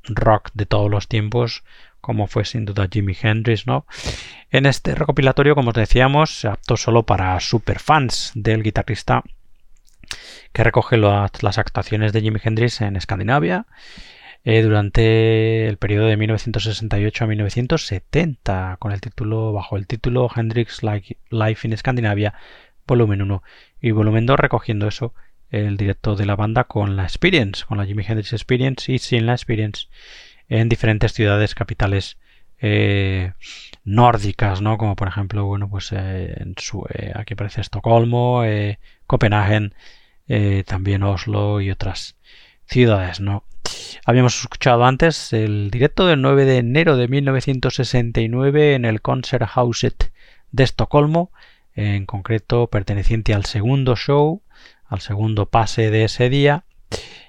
rock 0.03 0.51
de 0.53 0.67
todos 0.67 0.91
los 0.91 1.07
tiempos, 1.07 1.63
como 2.01 2.27
fue 2.27 2.45
sin 2.45 2.65
duda 2.65 2.87
Jimi 2.87 3.17
Hendrix, 3.19 3.65
¿no? 3.65 3.87
En 4.51 4.67
este 4.67 4.93
recopilatorio, 4.93 5.55
como 5.55 5.69
os 5.69 5.75
decíamos, 5.75 6.45
apto 6.45 6.77
solo 6.77 7.07
para 7.07 7.39
superfans 7.39 8.31
del 8.35 8.61
guitarrista 8.61 9.23
que 10.53 10.63
recoge 10.63 10.97
las 10.97 11.57
actuaciones 11.57 12.13
de 12.13 12.21
Jimi 12.21 12.39
Hendrix 12.43 12.79
en 12.81 12.95
Escandinavia 12.95 13.65
eh, 14.43 14.61
durante 14.61 15.67
el 15.67 15.77
periodo 15.77 16.07
de 16.07 16.17
1968 16.17 17.23
a 17.23 17.27
1970 17.27 18.77
con 18.79 18.91
el 18.91 19.01
título 19.01 19.53
bajo 19.53 19.77
el 19.77 19.87
título 19.87 20.29
Hendrix 20.33 20.81
Life 20.83 21.67
in 21.67 21.77
Scandinavia 21.77 22.33
volumen 22.85 23.21
1 23.21 23.43
y 23.81 23.91
volumen 23.91 24.25
2 24.25 24.39
recogiendo 24.39 24.87
eso 24.87 25.13
el 25.49 25.77
directo 25.77 26.15
de 26.15 26.25
la 26.25 26.35
banda 26.35 26.65
con 26.65 26.95
la 26.95 27.03
Experience, 27.03 27.65
con 27.65 27.77
la 27.77 27.85
Jimi 27.85 28.03
Hendrix 28.07 28.33
Experience 28.33 28.91
y 28.91 28.99
sin 28.99 29.25
la 29.25 29.33
Experience 29.33 29.87
en 30.49 30.69
diferentes 30.69 31.13
ciudades 31.13 31.55
capitales 31.55 32.17
eh, 32.59 33.33
nórdicas, 33.83 34.61
¿no? 34.61 34.77
Como 34.77 34.95
por 34.95 35.07
ejemplo, 35.07 35.45
bueno, 35.45 35.69
pues 35.69 35.93
eh, 35.93 36.35
aquí 37.15 37.33
aparece 37.33 37.61
Estocolmo, 37.61 38.43
Copenhague, 39.05 39.71
también 40.65 41.03
Oslo 41.03 41.61
y 41.61 41.71
otras 41.71 42.17
ciudades, 42.65 43.19
¿no? 43.19 43.45
Habíamos 44.05 44.39
escuchado 44.39 44.85
antes 44.85 45.33
el 45.33 45.69
directo 45.69 46.07
del 46.07 46.21
9 46.21 46.45
de 46.45 46.57
enero 46.57 46.95
de 46.95 47.07
1969 47.07 48.75
en 48.75 48.85
el 48.85 49.01
Konserthuset 49.01 50.11
de 50.51 50.63
Estocolmo, 50.63 51.31
en 51.75 52.05
concreto 52.05 52.67
perteneciente 52.67 53.33
al 53.33 53.45
segundo 53.45 53.95
show, 53.95 54.41
al 54.85 55.01
segundo 55.01 55.47
pase 55.47 55.91
de 55.91 56.05
ese 56.05 56.29
día. 56.29 56.63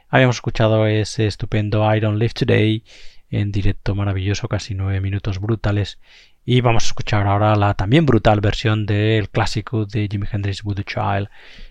Habíamos 0.08 0.36
escuchado 0.36 0.86
ese 0.86 1.26
estupendo 1.26 1.94
I 1.94 2.00
Don't 2.00 2.22
Today 2.32 2.84
en 3.30 3.52
directo 3.52 3.94
maravilloso, 3.94 4.48
casi 4.48 4.74
nueve 4.74 5.00
minutos 5.00 5.38
brutales. 5.38 5.98
Y 6.44 6.62
vamos 6.62 6.84
a 6.84 6.86
escuchar 6.86 7.26
ahora 7.26 7.56
la 7.56 7.74
también 7.74 8.06
brutal 8.06 8.40
versión 8.40 8.86
del 8.86 9.28
clásico 9.28 9.84
de 9.84 10.08
Jimi 10.10 10.26
Hendrix 10.30 10.62
Voodoo 10.62 10.84
Child, 10.84 11.28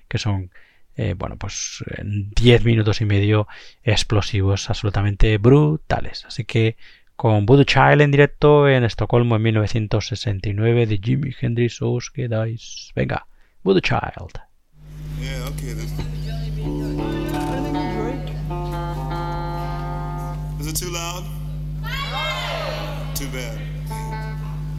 que 0.08 0.20
son 0.20 0.52
eh, 0.98 1.14
bueno, 1.16 1.38
pues 1.38 1.84
10 2.04 2.66
minutos 2.66 3.02
y 3.02 3.06
medio 3.06 3.48
explosivos 3.84 4.70
absolutamente 4.70 5.38
brutales. 5.38 6.26
Así 6.26 6.44
que 6.44 6.76
con 7.16 7.46
Voodoo 7.46 7.64
Child 7.64 8.02
en 8.02 8.12
directo 8.12 8.68
en 8.68 8.84
Estocolmo 8.84 9.36
en 9.36 9.44
1969 9.44 10.88
de 10.88 10.98
Jimi 10.98 11.34
Hendrix 11.40 11.82
os 11.82 12.10
quedáis. 12.10 12.92
Venga, 12.96 13.28
Voodoo 13.64 13.82
Child. 13.82 14.42
Yeah, 15.20 15.48
okay 15.50 15.74
then. 15.74 15.88
Is 20.60 20.68
it 20.68 20.76
too 20.76 20.92
loud? 20.92 21.24
Too 23.16 23.28
bad. 23.30 23.60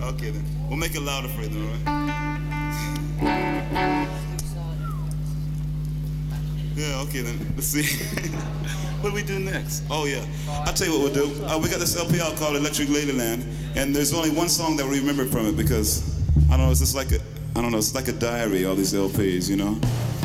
Okay 0.00 0.30
then. 0.30 0.44
We'll 0.68 0.76
make 0.76 0.94
it 0.94 1.02
louder 1.02 1.28
for 1.28 1.42
you 1.42 1.48
then, 1.48 1.84
alright? 3.20 4.24
Yeah, 6.78 7.00
okay 7.00 7.22
then. 7.22 7.36
Let's 7.56 7.66
see. 7.66 7.82
what 9.00 9.10
do 9.10 9.14
we 9.16 9.24
do 9.24 9.40
next? 9.40 9.82
Oh 9.90 10.06
yeah, 10.06 10.24
I'll 10.64 10.72
tell 10.72 10.86
you 10.86 10.92
what 10.92 11.02
we'll 11.02 11.26
do. 11.26 11.44
Uh, 11.44 11.58
we 11.58 11.68
got 11.68 11.80
this 11.80 11.96
LP 11.96 12.20
out 12.20 12.36
called 12.36 12.54
Electric 12.54 12.86
Ladyland, 12.86 13.42
and 13.74 13.94
there's 13.94 14.14
only 14.14 14.30
one 14.30 14.48
song 14.48 14.76
that 14.76 14.86
we 14.86 15.00
remember 15.00 15.24
from 15.24 15.46
it 15.46 15.56
because 15.56 16.22
I 16.46 16.56
don't 16.56 16.66
know, 16.66 16.70
it's 16.70 16.78
just 16.78 16.94
like 16.94 17.10
a 17.10 17.18
I 17.56 17.62
don't 17.62 17.72
know, 17.72 17.78
it's 17.78 17.96
like 17.96 18.06
a 18.06 18.12
diary. 18.12 18.64
All 18.64 18.76
these 18.76 18.94
LPs, 18.94 19.50
you 19.50 19.56
know. 19.56 19.74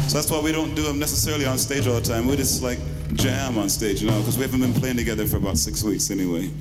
So 0.08 0.20
that's 0.20 0.30
why 0.30 0.42
we 0.42 0.52
don't 0.52 0.76
do 0.76 0.84
them 0.84 1.00
necessarily 1.00 1.48
on 1.48 1.58
stage 1.58 1.88
all 1.88 1.96
the 1.96 2.02
time. 2.02 2.28
We 2.28 2.36
just 2.36 2.62
like 2.62 2.78
jam 3.16 3.58
on 3.58 3.68
stage, 3.68 4.04
you 4.04 4.12
know, 4.12 4.20
because 4.20 4.38
we 4.38 4.44
haven't 4.44 4.62
been 4.62 4.76
playing 4.76 4.98
together 4.98 5.26
for 5.26 5.38
about 5.38 5.58
six 5.58 5.82
weeks 5.82 6.12
anyway. 6.12 6.52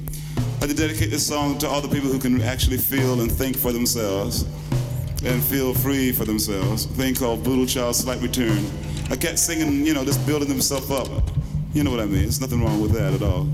To 0.63 0.73
dedicate 0.73 1.11
this 1.11 1.27
song 1.27 1.59
to 1.59 1.69
all 1.69 1.83
the 1.83 1.89
people 1.89 2.09
who 2.09 2.19
can 2.19 2.41
actually 2.41 2.79
feel 2.79 3.21
and 3.21 3.31
think 3.31 3.59
for 3.59 3.73
themselves 3.73 4.47
and 5.25 5.43
feel 5.43 5.75
free 5.75 6.13
for 6.13 6.25
themselves. 6.25 6.85
A 6.85 6.89
thing 6.89 7.15
called 7.15 7.41
Voodoo 7.41 7.67
Child 7.67 7.97
Slight 7.97 8.21
Return. 8.21 8.65
I 9.11 9.17
kept 9.17 9.39
singing, 9.39 9.87
you 9.87 9.95
know, 9.95 10.05
just 10.05 10.25
building 10.27 10.49
themselves 10.49 10.91
up. 10.91 11.09
You 11.73 11.85
know 11.85 11.91
what 11.91 12.01
I 12.01 12.07
mean? 12.07 12.23
There's 12.23 12.41
nothing 12.41 12.63
wrong 12.65 12.81
with 12.81 12.93
that 12.93 13.15
at 13.15 13.23
all. 13.23 13.49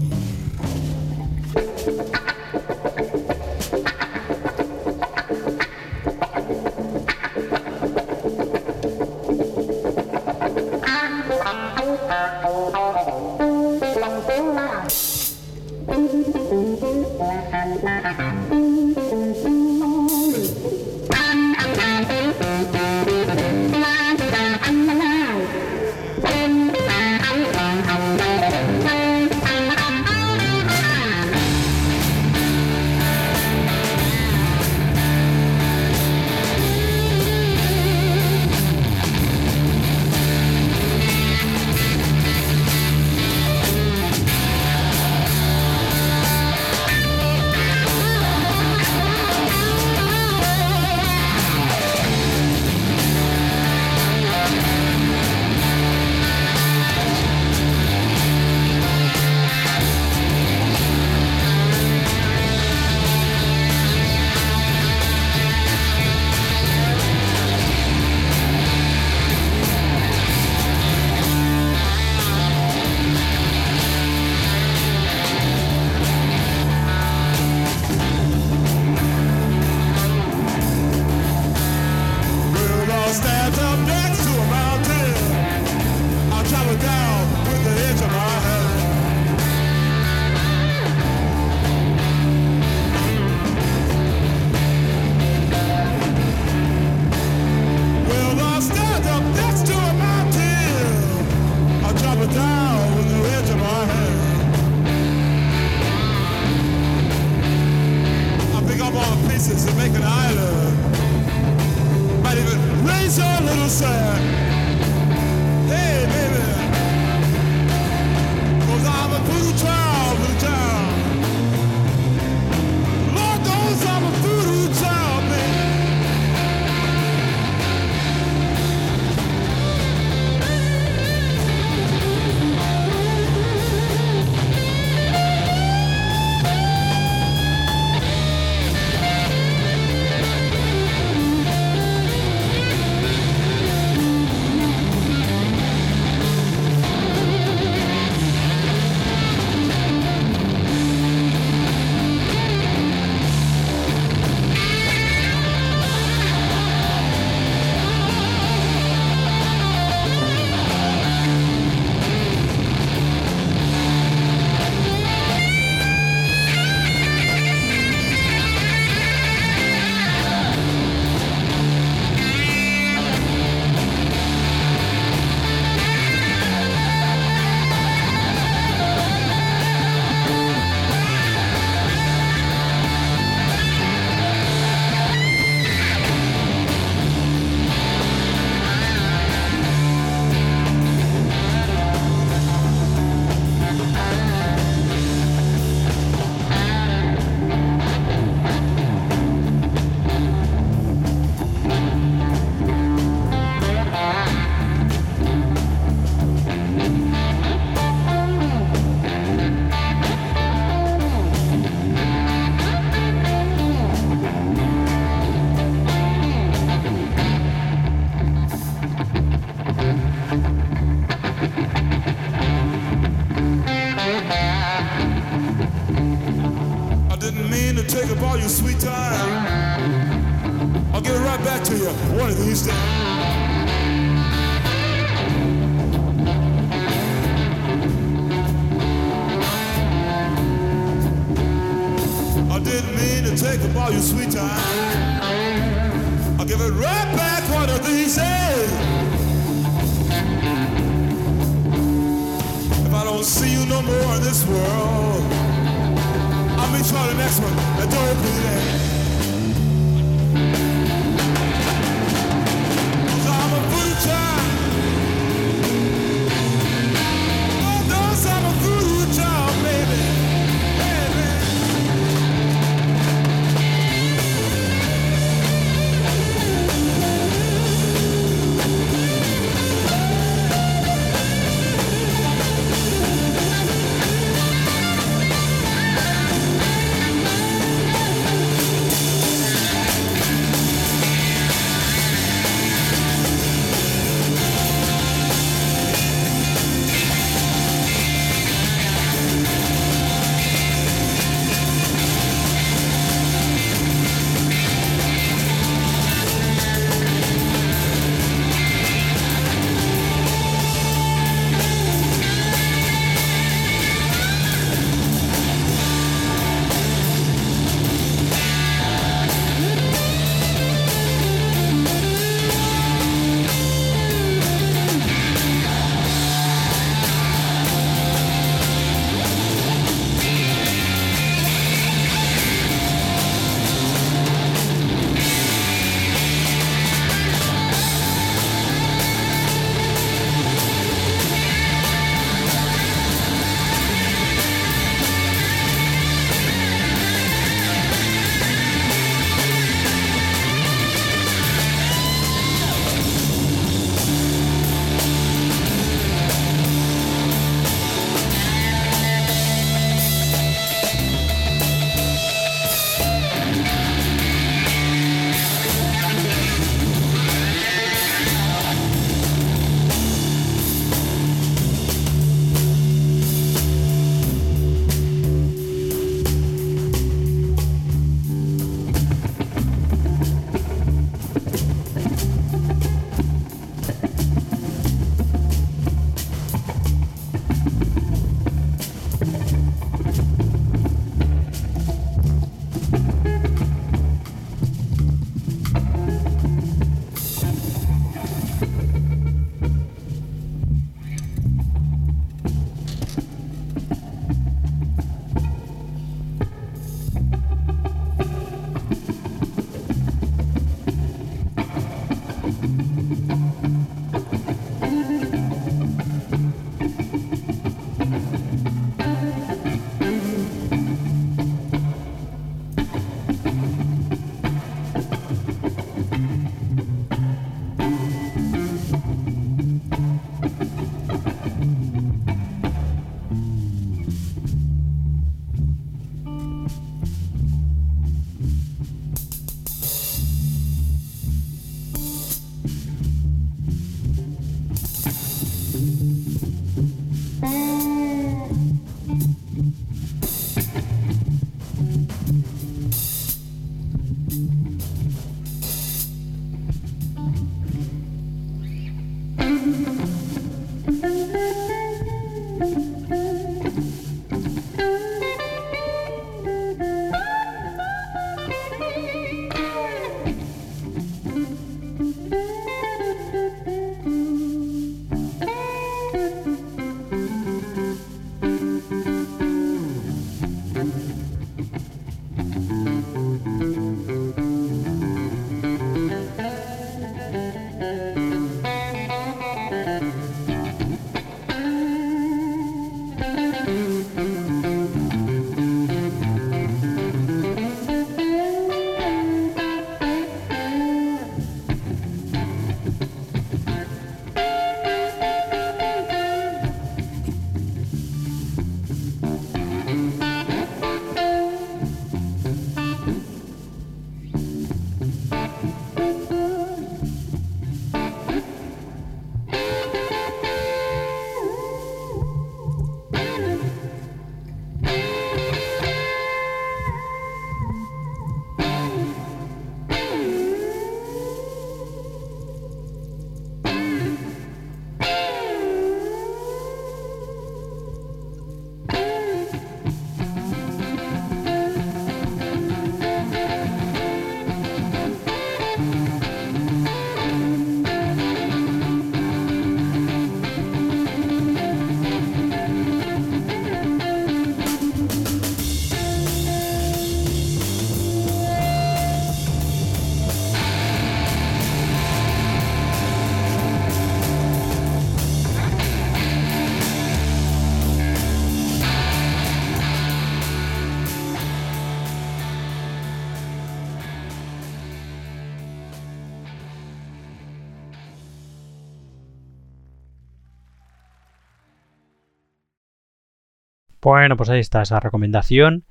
Bueno, 584.08 584.38
pues 584.38 584.48
ahí 584.48 584.60
está 584.60 584.80
esa 584.80 585.00
recomendación. 585.00 585.84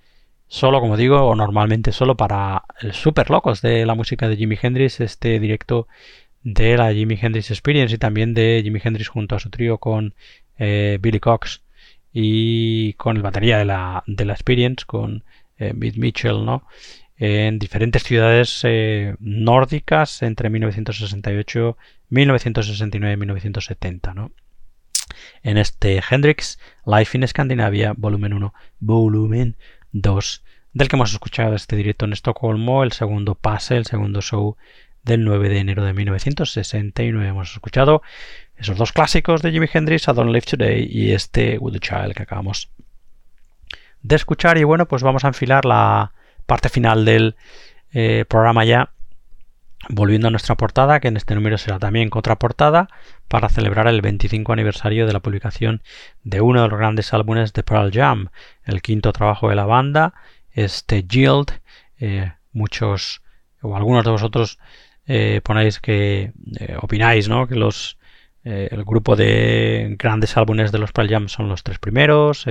Solo, 0.47 0.79
como 0.81 0.97
digo, 0.97 1.21
o 1.21 1.35
normalmente 1.35 1.91
solo 1.91 2.17
para 2.17 2.63
el 2.81 2.93
super 2.93 3.29
locos 3.29 3.61
de 3.61 3.85
la 3.85 3.93
música 3.93 4.27
de 4.27 4.35
Jimi 4.37 4.57
Hendrix, 4.59 5.01
este 5.01 5.39
directo 5.39 5.87
de 6.41 6.77
la 6.77 6.91
Jimi 6.91 7.15
Hendrix 7.21 7.51
Experience 7.51 7.93
y 7.93 7.99
también 7.99 8.33
de 8.33 8.61
Jimi 8.63 8.79
Hendrix 8.83 9.09
junto 9.09 9.35
a 9.35 9.39
su 9.39 9.51
trío 9.51 9.77
con 9.77 10.15
eh, 10.57 10.97
Billy 10.99 11.19
Cox 11.19 11.61
y 12.11 12.93
con 12.93 13.17
el 13.17 13.21
batería 13.21 13.59
de 13.59 13.65
la, 13.65 14.03
Experience, 14.07 14.83
con 14.87 15.23
eh, 15.59 15.73
Mitchell, 15.75 16.43
¿no? 16.43 16.63
En 17.17 17.59
diferentes 17.59 18.01
ciudades 18.01 18.61
eh, 18.63 19.15
nórdicas 19.19 20.23
entre 20.23 20.49
1968, 20.49 21.77
1969 22.09 23.13
y 23.13 23.17
1970, 23.17 24.13
¿no? 24.15 24.31
En 25.43 25.57
este 25.57 26.01
Hendrix 26.09 26.59
Life 26.85 27.17
in 27.17 27.27
Scandinavia, 27.27 27.93
volumen 27.95 28.33
1, 28.33 28.53
volumen 28.79 29.55
2, 29.91 30.43
del 30.73 30.87
que 30.87 30.95
hemos 30.95 31.11
escuchado 31.11 31.55
este 31.55 31.75
directo 31.75 32.05
en 32.05 32.13
Estocolmo, 32.13 32.83
el 32.83 32.91
segundo 32.91 33.35
pase, 33.35 33.77
el 33.77 33.85
segundo 33.85 34.21
show 34.21 34.57
del 35.03 35.23
9 35.23 35.49
de 35.49 35.59
enero 35.59 35.83
de 35.83 35.93
1969. 35.93 37.27
Hemos 37.27 37.51
escuchado 37.53 38.03
esos 38.57 38.77
dos 38.77 38.91
clásicos 38.91 39.41
de 39.41 39.51
Jimi 39.51 39.67
Hendrix, 39.71 40.07
I 40.07 40.13
Don't 40.13 40.31
Live 40.31 40.45
Today 40.45 40.87
y 40.89 41.13
este 41.13 41.57
With 41.57 41.73
the 41.73 41.79
Child 41.79 42.13
que 42.13 42.23
acabamos 42.23 42.69
de 44.01 44.15
escuchar. 44.15 44.57
Y 44.57 44.63
bueno, 44.63 44.87
pues 44.87 45.03
vamos 45.03 45.23
a 45.23 45.29
enfilar 45.29 45.65
la 45.65 46.11
parte 46.45 46.69
final 46.69 47.05
del 47.05 47.35
eh, 47.91 48.25
programa 48.27 48.65
ya. 48.65 48.91
Volviendo 49.89 50.27
a 50.27 50.31
nuestra 50.31 50.55
portada, 50.55 50.99
que 50.99 51.07
en 51.07 51.17
este 51.17 51.35
número 51.35 51.57
será 51.57 51.77
también 51.77 52.09
contraportada, 52.09 52.89
para 53.27 53.49
celebrar 53.49 53.87
el 53.87 54.01
25 54.01 54.53
aniversario 54.53 55.05
de 55.05 55.13
la 55.13 55.19
publicación 55.19 55.81
de 56.23 56.41
uno 56.41 56.61
de 56.61 56.69
los 56.69 56.79
grandes 56.79 57.13
álbumes 57.13 57.53
de 57.53 57.63
Pearl 57.63 57.91
Jam, 57.91 58.29
el 58.63 58.81
quinto 58.81 59.11
trabajo 59.11 59.49
de 59.49 59.55
la 59.55 59.65
banda, 59.65 60.13
este 60.51 61.03
Yield. 61.03 61.59
Eh, 61.99 62.31
muchos 62.51 63.21
o 63.61 63.75
algunos 63.75 64.05
de 64.05 64.11
vosotros 64.11 64.59
eh, 65.05 65.41
ponéis 65.43 65.79
que 65.79 66.31
eh, 66.59 66.77
opináis, 66.81 67.27
¿no? 67.29 67.47
Que 67.47 67.55
los 67.55 67.97
el 68.43 68.85
grupo 68.85 69.17
de 69.17 69.97
grandes 69.99 70.37
álbumes 70.37 70.71
de 70.71 70.77
los 70.77 70.93
Pearl 70.93 71.09
Jam 71.09 71.27
son 71.27 71.49
los 71.49 71.63
tres 71.63 71.79
primeros, 71.79 72.45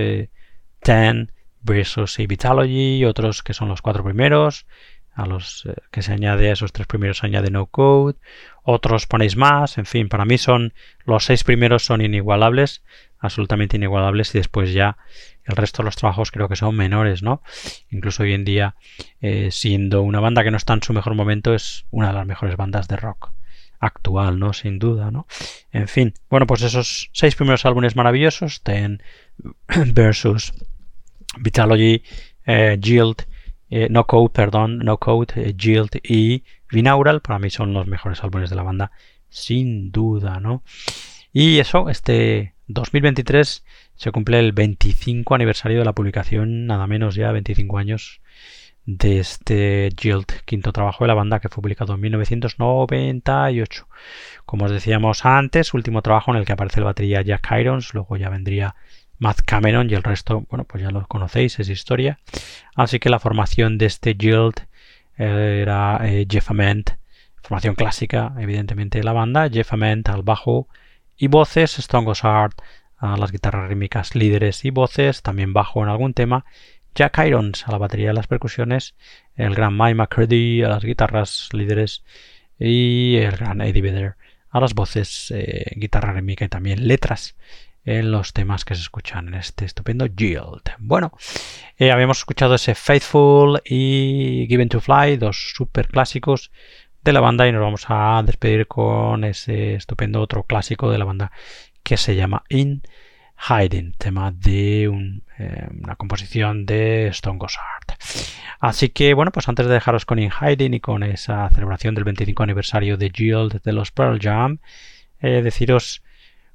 Ten, 0.80 1.32
Versus 1.62 2.18
y 2.18 2.26
Vitalogy, 2.26 3.02
otros 3.06 3.42
que 3.42 3.54
son 3.54 3.68
los 3.68 3.80
cuatro 3.80 4.04
primeros, 4.04 4.66
a 5.16 5.26
los 5.26 5.66
que 5.90 6.02
se 6.02 6.12
añade 6.12 6.50
a 6.50 6.52
esos 6.52 6.72
tres 6.72 6.86
primeros 6.86 7.18
se 7.18 7.26
añade 7.26 7.50
No 7.50 7.66
Code, 7.66 8.16
otros 8.62 9.06
ponéis 9.06 9.36
más, 9.36 9.78
en 9.78 9.86
fin, 9.86 10.08
para 10.08 10.26
mí 10.26 10.36
son 10.36 10.74
los 11.04 11.24
seis 11.24 11.42
primeros 11.42 11.84
son 11.84 12.02
inigualables, 12.02 12.82
absolutamente 13.18 13.76
inigualables 13.76 14.34
y 14.34 14.38
después 14.38 14.74
ya 14.74 14.98
el 15.44 15.56
resto 15.56 15.82
de 15.82 15.86
los 15.86 15.96
trabajos 15.96 16.30
creo 16.30 16.48
que 16.48 16.56
son 16.56 16.76
menores, 16.76 17.22
¿no? 17.22 17.42
Incluso 17.90 18.24
hoy 18.24 18.34
en 18.34 18.44
día, 18.44 18.76
eh, 19.22 19.50
siendo 19.50 20.02
una 20.02 20.20
banda 20.20 20.44
que 20.44 20.50
no 20.50 20.58
está 20.58 20.74
en 20.74 20.82
su 20.82 20.92
mejor 20.92 21.14
momento, 21.14 21.54
es 21.54 21.86
una 21.90 22.08
de 22.08 22.14
las 22.14 22.26
mejores 22.26 22.56
bandas 22.56 22.86
de 22.86 22.96
rock 22.96 23.32
actual, 23.80 24.38
¿no? 24.38 24.52
Sin 24.52 24.78
duda, 24.78 25.10
¿no? 25.10 25.26
En 25.72 25.88
fin, 25.88 26.12
bueno, 26.28 26.46
pues 26.46 26.60
esos 26.60 27.08
seis 27.12 27.34
primeros 27.36 27.64
álbumes 27.64 27.96
maravillosos, 27.96 28.62
Ten 28.62 29.02
versus 29.94 30.52
Vitalogy, 31.38 32.02
eh, 32.44 32.76
eh, 33.70 33.88
No 33.90 34.06
Code, 34.06 34.30
perdón, 34.32 34.78
No 34.78 34.98
Code, 34.98 35.54
Jilt 35.58 35.96
y 36.02 36.44
Vinaural, 36.70 37.20
para 37.20 37.38
mí 37.38 37.50
son 37.50 37.72
los 37.72 37.86
mejores 37.86 38.22
álbumes 38.22 38.50
de 38.50 38.56
la 38.56 38.62
banda, 38.62 38.92
sin 39.28 39.90
duda, 39.92 40.40
¿no? 40.40 40.62
Y 41.32 41.58
eso, 41.58 41.90
este 41.90 42.54
2023 42.68 43.64
se 43.94 44.12
cumple 44.12 44.38
el 44.38 44.52
25 44.52 45.34
aniversario 45.34 45.78
de 45.78 45.84
la 45.84 45.92
publicación, 45.92 46.66
nada 46.66 46.86
menos 46.86 47.14
ya 47.14 47.32
25 47.32 47.78
años 47.78 48.20
de 48.86 49.18
este 49.18 49.90
Guild, 50.00 50.26
quinto 50.44 50.72
trabajo 50.72 51.04
de 51.04 51.08
la 51.08 51.14
banda 51.14 51.40
que 51.40 51.48
fue 51.48 51.60
publicado 51.60 51.94
en 51.94 52.00
1998. 52.00 53.88
Como 54.44 54.66
os 54.66 54.70
decíamos 54.70 55.24
antes, 55.24 55.74
último 55.74 56.02
trabajo 56.02 56.30
en 56.30 56.38
el 56.38 56.46
que 56.46 56.52
aparece 56.52 56.80
el 56.80 56.84
batería 56.84 57.22
Jack 57.22 57.48
Irons, 57.58 57.94
luego 57.94 58.16
ya 58.16 58.30
vendría 58.30 58.76
Matt 59.18 59.40
Cameron 59.44 59.90
y 59.90 59.94
el 59.94 60.02
resto, 60.02 60.44
bueno, 60.50 60.64
pues 60.64 60.82
ya 60.82 60.90
lo 60.90 61.06
conocéis, 61.06 61.58
es 61.58 61.68
historia. 61.68 62.18
Así 62.74 62.98
que 62.98 63.10
la 63.10 63.18
formación 63.18 63.78
de 63.78 63.86
este 63.86 64.14
Guild 64.14 64.66
eh, 65.18 65.60
era 65.62 66.00
eh, 66.02 66.26
Jeff 66.28 66.50
Ament, 66.50 66.90
formación 67.42 67.74
clásica, 67.74 68.34
evidentemente, 68.38 68.98
de 68.98 69.04
la 69.04 69.12
banda, 69.12 69.48
Jeff 69.48 69.72
Ament 69.72 70.08
al 70.08 70.22
bajo 70.22 70.68
y 71.16 71.28
voces, 71.28 71.78
Stone 71.78 72.04
Gossard 72.04 72.52
a 72.98 73.16
las 73.16 73.30
guitarras 73.30 73.68
rítmicas 73.68 74.14
líderes 74.14 74.64
y 74.64 74.70
voces, 74.70 75.22
también 75.22 75.52
bajo 75.52 75.82
en 75.82 75.90
algún 75.90 76.14
tema, 76.14 76.44
Jack 76.94 77.18
Irons 77.26 77.68
a 77.68 77.72
la 77.72 77.78
batería 77.78 78.10
y 78.10 78.14
las 78.14 78.26
percusiones, 78.26 78.94
el 79.34 79.54
gran 79.54 79.76
Mike 79.76 79.94
McCready 79.94 80.62
a 80.62 80.68
las 80.68 80.82
guitarras 80.82 81.50
líderes. 81.52 82.02
Y 82.58 83.16
el 83.16 83.32
gran 83.32 83.60
Eddie 83.60 83.82
Vedder 83.82 84.16
a 84.50 84.60
las 84.60 84.74
voces, 84.74 85.30
eh, 85.30 85.72
guitarra 85.76 86.14
rítmica 86.14 86.46
y 86.46 86.48
también 86.48 86.88
letras 86.88 87.36
en 87.86 88.10
los 88.10 88.32
temas 88.32 88.64
que 88.64 88.74
se 88.74 88.82
escuchan 88.82 89.28
en 89.28 89.34
este 89.34 89.64
estupendo 89.64 90.06
Yield. 90.06 90.62
Bueno, 90.78 91.12
eh, 91.78 91.92
habíamos 91.92 92.18
escuchado 92.18 92.56
ese 92.56 92.74
Faithful 92.74 93.62
y 93.64 94.46
Given 94.48 94.68
to 94.68 94.80
Fly, 94.80 95.16
dos 95.16 95.52
super 95.54 95.86
clásicos 95.86 96.50
de 97.02 97.12
la 97.12 97.20
banda 97.20 97.46
y 97.46 97.52
nos 97.52 97.62
vamos 97.62 97.86
a 97.88 98.20
despedir 98.26 98.66
con 98.66 99.22
ese 99.22 99.74
estupendo 99.76 100.20
otro 100.20 100.42
clásico 100.42 100.90
de 100.90 100.98
la 100.98 101.04
banda 101.04 101.30
que 101.84 101.96
se 101.96 102.16
llama 102.16 102.42
In 102.48 102.82
Hiding, 103.48 103.92
tema 103.92 104.32
de 104.32 104.84
eh, 105.38 105.68
una 105.80 105.94
composición 105.94 106.66
de 106.66 107.06
Stone 107.08 107.38
Gossard. 107.38 107.96
Así 108.58 108.88
que 108.88 109.14
bueno, 109.14 109.30
pues 109.30 109.48
antes 109.48 109.66
de 109.66 109.74
dejaros 109.74 110.04
con 110.04 110.18
In 110.18 110.32
Hiding 110.32 110.74
y 110.74 110.80
con 110.80 111.04
esa 111.04 111.48
celebración 111.50 111.94
del 111.94 112.02
25 112.02 112.42
aniversario 112.42 112.96
de 112.96 113.10
Yield 113.10 113.62
de 113.62 113.72
los 113.72 113.92
Pearl 113.92 114.18
Jam, 114.20 114.58
eh, 115.20 115.42
deciros, 115.42 116.02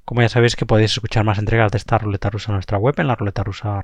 como 0.04 0.22
ya 0.22 0.28
sabéis, 0.28 0.56
que 0.56 0.66
podéis 0.66 0.92
escuchar 0.92 1.24
más 1.24 1.38
entregas 1.38 1.70
de 1.72 1.78
esta 1.78 1.98
ruleta 1.98 2.30
rusa 2.30 2.52
en 2.52 2.54
nuestra 2.54 2.78
web, 2.78 2.94
en 2.98 3.06
la 3.06 3.14
ruleta 3.14 3.42
rusa. 3.42 3.82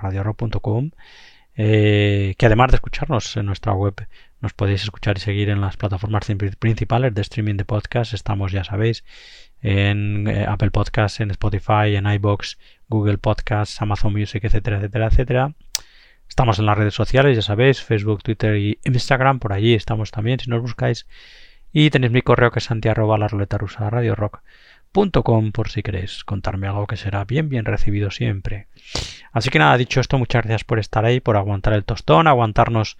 Eh, 1.60 2.34
que 2.38 2.46
además 2.46 2.70
de 2.70 2.76
escucharnos 2.76 3.36
en 3.36 3.46
nuestra 3.46 3.72
web, 3.72 3.94
nos 4.40 4.52
podéis 4.52 4.84
escuchar 4.84 5.16
y 5.16 5.20
seguir 5.20 5.48
en 5.48 5.60
las 5.60 5.76
plataformas 5.76 6.24
principales 6.58 7.14
de 7.14 7.22
streaming 7.22 7.56
de 7.56 7.64
podcast. 7.64 8.14
Estamos, 8.14 8.52
ya 8.52 8.62
sabéis, 8.62 9.04
en 9.60 10.28
eh, 10.28 10.46
Apple 10.48 10.70
Podcasts, 10.70 11.20
en 11.20 11.30
Spotify, 11.32 11.96
en 11.96 12.06
iBox, 12.06 12.58
Google 12.88 13.18
Podcasts, 13.18 13.82
Amazon 13.82 14.12
Music, 14.12 14.44
etcétera, 14.44 14.78
etcétera, 14.78 15.06
etcétera. 15.08 15.54
Estamos 16.28 16.58
en 16.58 16.66
las 16.66 16.78
redes 16.78 16.94
sociales, 16.94 17.34
ya 17.36 17.42
sabéis, 17.42 17.82
Facebook, 17.82 18.22
Twitter 18.22 18.56
y 18.56 18.78
Instagram, 18.84 19.40
por 19.40 19.52
allí 19.52 19.74
estamos 19.74 20.10
también 20.10 20.38
si 20.38 20.50
nos 20.50 20.60
buscáis. 20.62 21.06
Y 21.72 21.90
tenéis 21.90 22.12
mi 22.12 22.22
correo 22.22 22.50
que 22.50 22.60
es 22.60 22.66
santiago 22.66 23.16
la 23.16 23.28
ruleta 23.28 23.58
rusa 23.58 23.90
radio 23.90 24.14
rock.com 24.94 25.52
por 25.52 25.70
si 25.70 25.82
queréis 25.82 26.24
contarme 26.24 26.66
algo 26.66 26.86
que 26.86 26.96
será 26.96 27.24
bien 27.24 27.48
bien 27.48 27.64
recibido 27.64 28.10
siempre. 28.10 28.68
Así 29.32 29.50
que 29.50 29.58
nada, 29.58 29.76
dicho 29.76 30.00
esto, 30.00 30.18
muchas 30.18 30.42
gracias 30.42 30.64
por 30.64 30.78
estar 30.78 31.04
ahí, 31.04 31.20
por 31.20 31.36
aguantar 31.36 31.74
el 31.74 31.84
tostón, 31.84 32.26
aguantarnos 32.26 32.98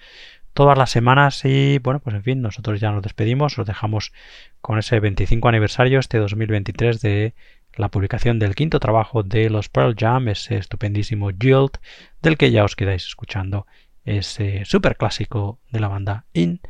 todas 0.53 0.77
las 0.77 0.91
semanas 0.91 1.45
y 1.45 1.79
bueno, 1.79 2.01
pues 2.01 2.17
en 2.17 2.23
fin, 2.23 2.43
nosotros 2.43 2.81
ya 2.81 2.91
nos 2.91 3.03
despedimos, 3.03 3.59
os 3.59 3.67
dejamos 3.67 4.13
con 4.61 4.79
ese 4.79 5.01
25 5.01 5.49
aniversario 5.49 5.99
este 6.01 6.19
2023 6.19 7.01
de 7.01 7.35
la 7.77 7.91
publicación 7.91 8.39
del 8.39 8.55
quinto 8.55 8.81
trabajo 8.81 9.23
de 9.23 9.51
los 9.51 9.69
Pearl 9.69 9.95
Jam, 9.97 10.29
ese 10.29 10.57
estupendísimo 10.57 11.31
Yield, 11.31 11.79
del 12.23 12.37
que 12.37 12.51
ya 12.51 12.65
os 12.65 12.77
quedáis 12.77 13.07
escuchando 13.07 13.67
ese 14.05 14.65
super 14.65 14.97
clásico 14.97 15.61
de 15.71 15.81
la 15.81 15.89
banda 15.89 16.25
In 16.33 16.61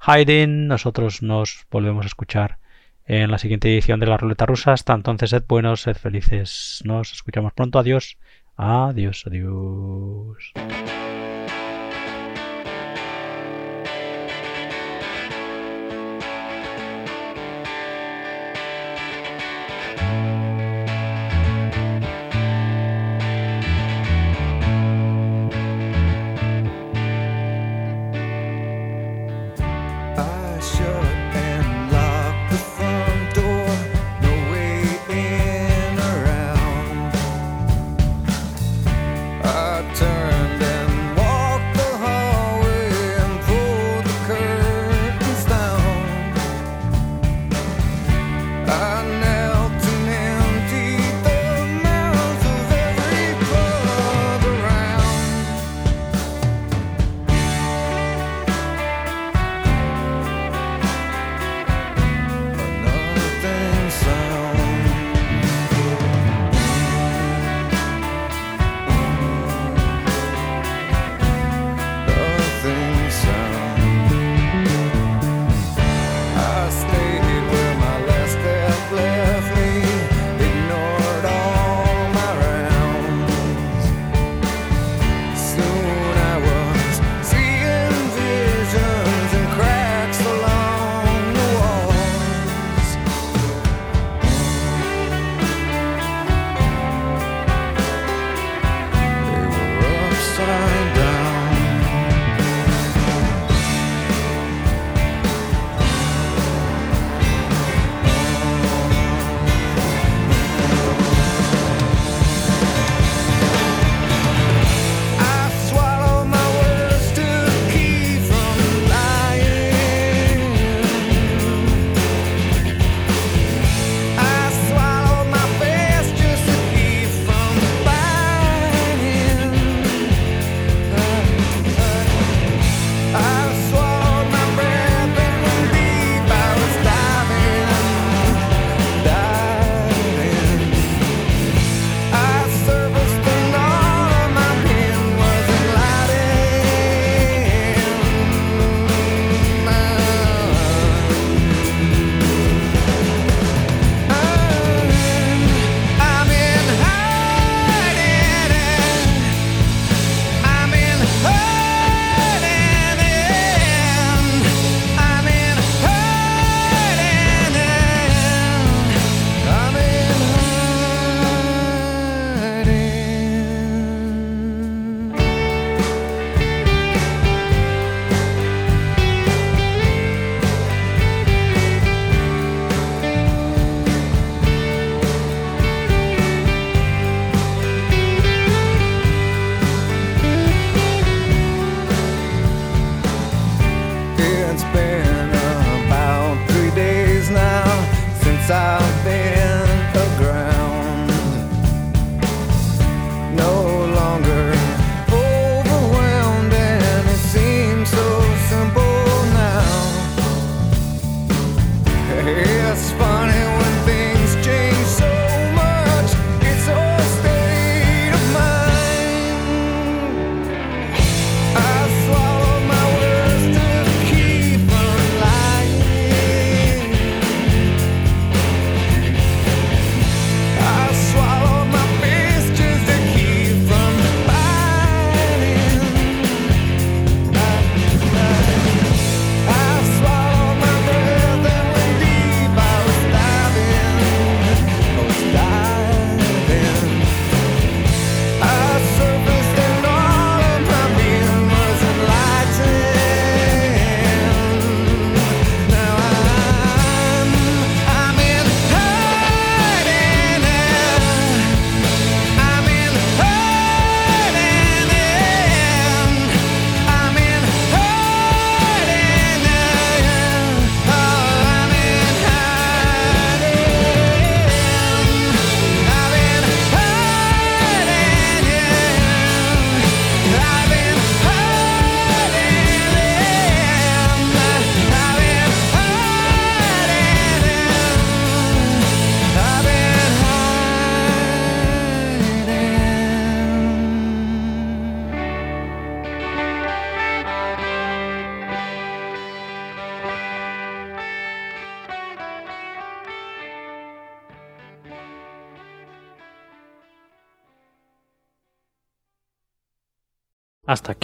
Hiding. 0.00 0.66
Nosotros 0.66 1.22
nos 1.22 1.66
volvemos 1.70 2.04
a 2.04 2.08
escuchar 2.08 2.58
en 3.06 3.30
la 3.30 3.38
siguiente 3.38 3.72
edición 3.72 4.00
de 4.00 4.06
la 4.06 4.16
ruleta 4.16 4.46
rusa. 4.46 4.72
Hasta 4.72 4.94
entonces, 4.94 5.30
sed 5.30 5.44
buenos, 5.48 5.82
sed 5.82 5.96
felices. 5.96 6.82
Nos 6.84 7.12
escuchamos 7.12 7.52
pronto. 7.52 7.78
Adiós. 7.78 8.18
Adiós, 8.56 9.24
adiós. 9.26 10.52